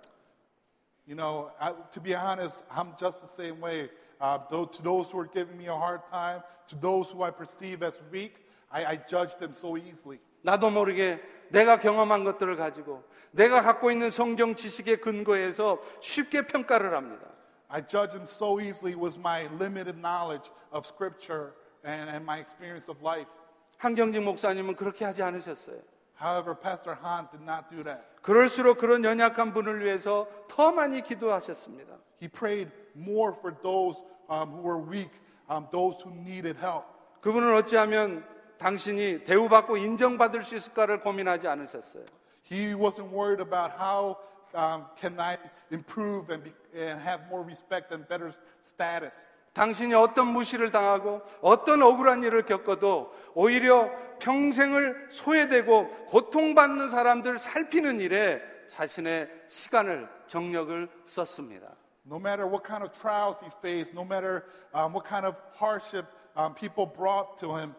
[1.09, 1.51] You know,
[1.93, 3.91] to be honest, I'm just the same way.
[4.19, 7.85] Uh, to those who are giving me a hard time, to those who I perceive
[7.85, 8.46] as weak,
[8.77, 10.19] I, I judge them so easily.
[10.43, 11.19] 나도 모르게
[11.49, 17.27] 내가 경험한 것들을 가지고 내가 갖고 있는 성경 지식에 근거해서 쉽게 평가를 합니다.
[17.69, 21.55] I judge them so easily with my limited knowledge of Scripture
[21.87, 23.31] and, and my experience of life.
[23.79, 25.81] 한경직 목사님은 그렇게 하지 않으셨어요.
[26.21, 28.03] However, Pastor Han did not do that.
[28.21, 31.97] 그럴수록 그런 연약한 분을 위해서 더 많이 기도하셨습니다.
[32.23, 33.99] He prayed more for those
[34.31, 35.11] um, who were weak,
[35.51, 36.85] um, those who needed help.
[37.21, 42.05] 그분은 어찌하면 당신이 대우받고 인정받을 수 있을까를 고민하지 않으셨어요.
[42.51, 44.17] He wasn't worried about how
[44.55, 45.37] um, can I
[45.71, 48.33] improve and, be, and have more respect and better
[48.65, 49.27] status.
[49.53, 58.43] 당신이 어떤 무시를 당하고 어떤 억울한 일을 겪어도 오히려 평생을 소외되고 고통받는 사람들 살피는 일에
[58.69, 61.75] 자신의 시간을 정력을 썼습니다.
[62.09, 64.45] No matter what kind of trials he faced, no matter
[64.75, 67.75] um, what kind of hardship um, people brought to him,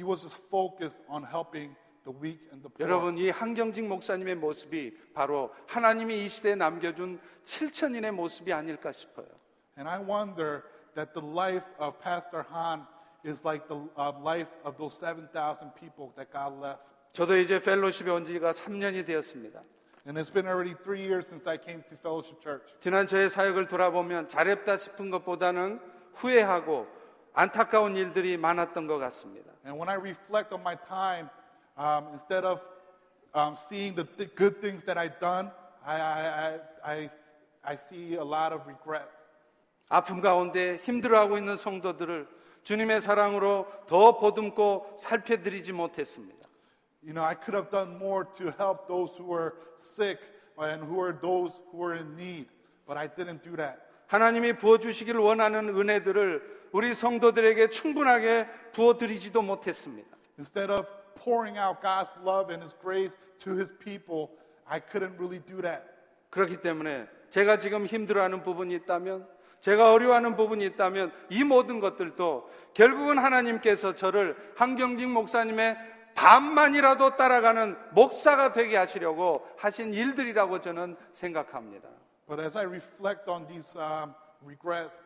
[0.00, 2.88] he was just focused on helping the weak and the poor.
[2.88, 9.26] 여러분 이 한경직 목사님의 모습이 바로 하나님이 이 시대에 남겨준 7천인의 모습이 아닐까 싶어요.
[9.76, 10.62] And I wonder
[10.94, 12.86] that the life of Pastor Han
[13.26, 16.88] is like the uh, life of those 7,000 people that God left.
[17.12, 19.60] 저도 이제 펠로십에 온 지가 3년이 되었습니다.
[20.06, 22.64] And it's been already three years since I came to Fellowship Church.
[22.80, 25.78] 지난 저의 사역을 돌아보면 잘했다 싶은 것보다는
[26.14, 26.99] 후회하고
[27.32, 29.52] 안타까운 일들이 많았던 것 같습니다.
[29.64, 31.28] And when I reflect on my time,
[31.78, 32.60] um, instead of
[33.34, 35.50] um, seeing the th- good things that I've done,
[35.84, 37.10] I, I, I, I,
[37.64, 39.22] I see a lot of regrets.
[39.88, 42.28] 아픔 가운데 힘들어하고 있는 성도들을
[42.62, 46.46] 주님의 사랑으로 더 보듬고 살펴드리지 못했습니다.
[47.02, 50.20] You know, I could have done more to help those who were sick
[50.58, 52.48] and who are those who are in need,
[52.86, 53.89] but I didn't do that.
[54.10, 60.08] 하나님이 부어주시기를 원하는 은혜들을 우리 성도들에게 충분하게 부어드리지도 못했습니다.
[60.36, 60.84] Instead of
[61.22, 64.26] pouring out God's love and His grace to His people,
[64.66, 65.84] I couldn't really do that.
[66.30, 69.28] 그렇기 때문에 제가 지금 힘들어하는 부분이 있다면
[69.60, 75.76] 제가 어려워하는 부분이 있다면 이 모든 것들도 결국은 하나님께서 저를 한경직 목사님의
[76.16, 81.88] 반만이라도 따라가는 목사가 되게 하시려고 하신 일들이라고 저는 생각합니다.
[82.29, 85.03] But as I reflect on these um, regrets,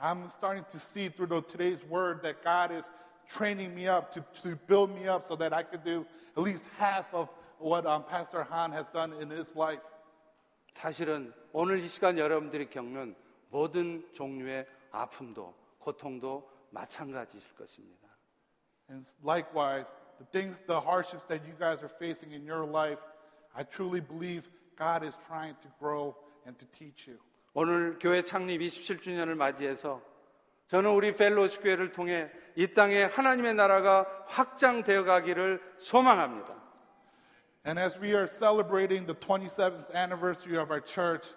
[0.00, 2.84] I'm starting to see through the, today's word that God is
[3.28, 6.64] training me up to, to build me up so that I could do at least
[6.78, 7.28] half of
[7.58, 9.80] what um, Pastor Han has done in his life.
[10.70, 13.16] 사실은 오늘 이 시간 여러분들이 겪는
[13.50, 18.08] 모든 종류의 아픔도 고통도 마찬가지실 것입니다.
[18.90, 19.86] And likewise,
[20.18, 23.00] the things, the hardships that you guys are facing in your life,
[23.54, 26.14] I truly believe God is trying to grow
[26.45, 27.19] and to teach you.
[27.53, 30.01] 오늘 교회 창립 27주년을 맞이해서
[30.67, 36.55] 저는 우리 펠로시 교회를 통해 이 땅에 하나님의 나라가 확장되어 가기를 소망합니다.
[37.65, 41.29] And as we are celebrating the 27th anniversary of our church,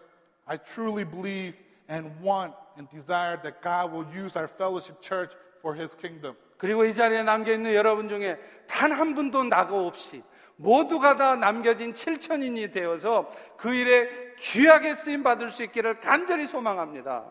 [0.46, 1.54] I truly believe
[1.88, 6.34] and want and desire that God will use our fellowship church for his kingdom.
[6.56, 10.22] 그리고 이 자리에 남겨 있는 여러분 중에 단 한 분도 낙오 없이
[10.56, 17.24] 모두가 다 남겨진 7천인이 되어서 그 일에 귀하게 쓰임 받을 수 있기를 간절히 소망합니다.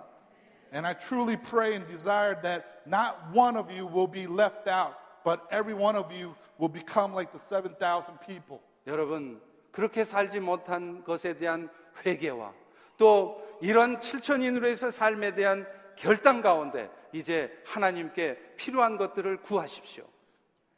[0.74, 4.96] And I truly pray and desire that not one of you will be left out,
[5.24, 8.60] but every one of you will become like the 7,000 people.
[8.88, 11.70] 여러분 그렇게 살지 못한 것에 대한
[12.06, 12.54] 회개와
[12.98, 20.04] 또 이런 7천인으로 해서 삶에 대한 결단 가운데 이제 하나님께 필요한 것들을 구하십시오.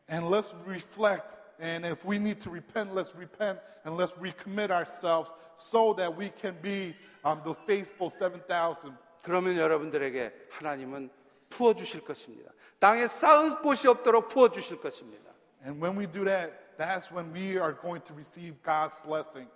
[0.09, 1.36] And let's reflect.
[1.60, 6.30] And if we need to repent, let's repent and let's recommit ourselves so that we
[6.40, 8.96] can be um, the faithful 7,000.
[9.22, 11.10] 그러면 여러분들에게 하나님은
[11.48, 12.50] 부어 주실 것입니다.
[12.80, 15.30] 땅에 쌓을 곳이 없도록 부어 주실 것입니다.
[15.64, 19.48] And when we do that, that's when we are going to receive God's blessing.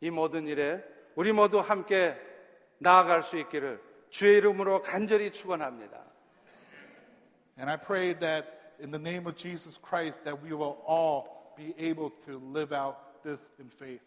[0.00, 0.82] 이 모든 일에
[1.14, 2.16] 우리 모두 함께
[2.78, 5.98] 나아갈 수 있기를 주의 이름으로 간절히 축원합니다.
[7.58, 8.48] And I pray that
[8.80, 13.22] in the name of Jesus Christ that we will all be able to live out
[13.22, 14.02] this in faith.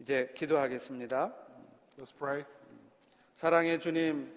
[0.00, 1.32] 이제 기도하겠습니다.
[1.98, 2.44] Let's pray.
[3.34, 4.32] 사랑의 주님,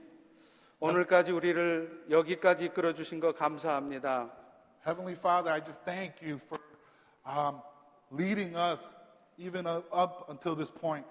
[0.79, 4.31] 오늘까지 우리를 여기까지 이끌어 주신 거 감사합니다.
[4.85, 6.59] Heavenly Father, I just thank you for
[7.25, 7.61] um,
[8.11, 8.83] leading us
[9.37, 11.07] even up, up until this point.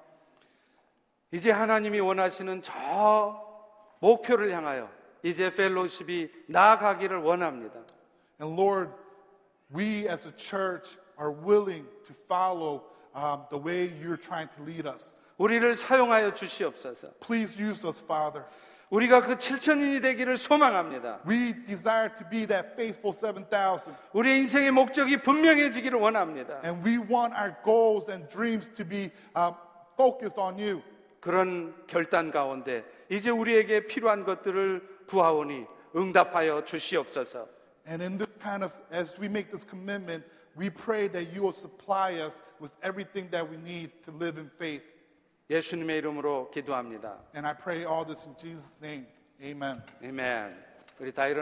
[1.32, 3.46] 이제 하나님이 원하시는 저
[4.00, 4.90] 목표를 향하여
[5.24, 7.80] 이제 펠로십이 나아가기를 원합니다.
[8.40, 8.90] And Lord,
[9.74, 12.82] we as a church are willing to follow
[13.14, 15.16] um, the way you're trying to lead us.
[15.36, 17.12] 우리를 사용하여 주시옵소서.
[17.20, 18.44] Please use us, Father.
[18.90, 21.20] 우리가 그 7천인이 되기를 소망합니다.
[21.26, 23.94] We desire to be that faithful 7,000.
[24.12, 26.60] 우리의 인생의 목적이 분명해지기를 원합니다.
[26.64, 29.54] And we want our goals and dreams to be um,
[29.96, 30.82] focused on you.
[31.20, 37.48] 그런 결단 가운데 이제 우리에게 필요한 것들을 구하오니 응답하여 주시옵소서.
[37.86, 40.24] And in this kind of, as we make this commitment,
[40.56, 44.50] we pray that you will supply us with everything that we need to live in
[44.58, 44.82] faith.
[45.50, 47.18] 예수님의 이름으로 기도합니다.
[47.34, 49.06] And I pray all this in Jesus' name.
[49.42, 49.82] Amen.
[50.02, 50.54] 아멘.
[51.00, 51.38] 우리 다 일어나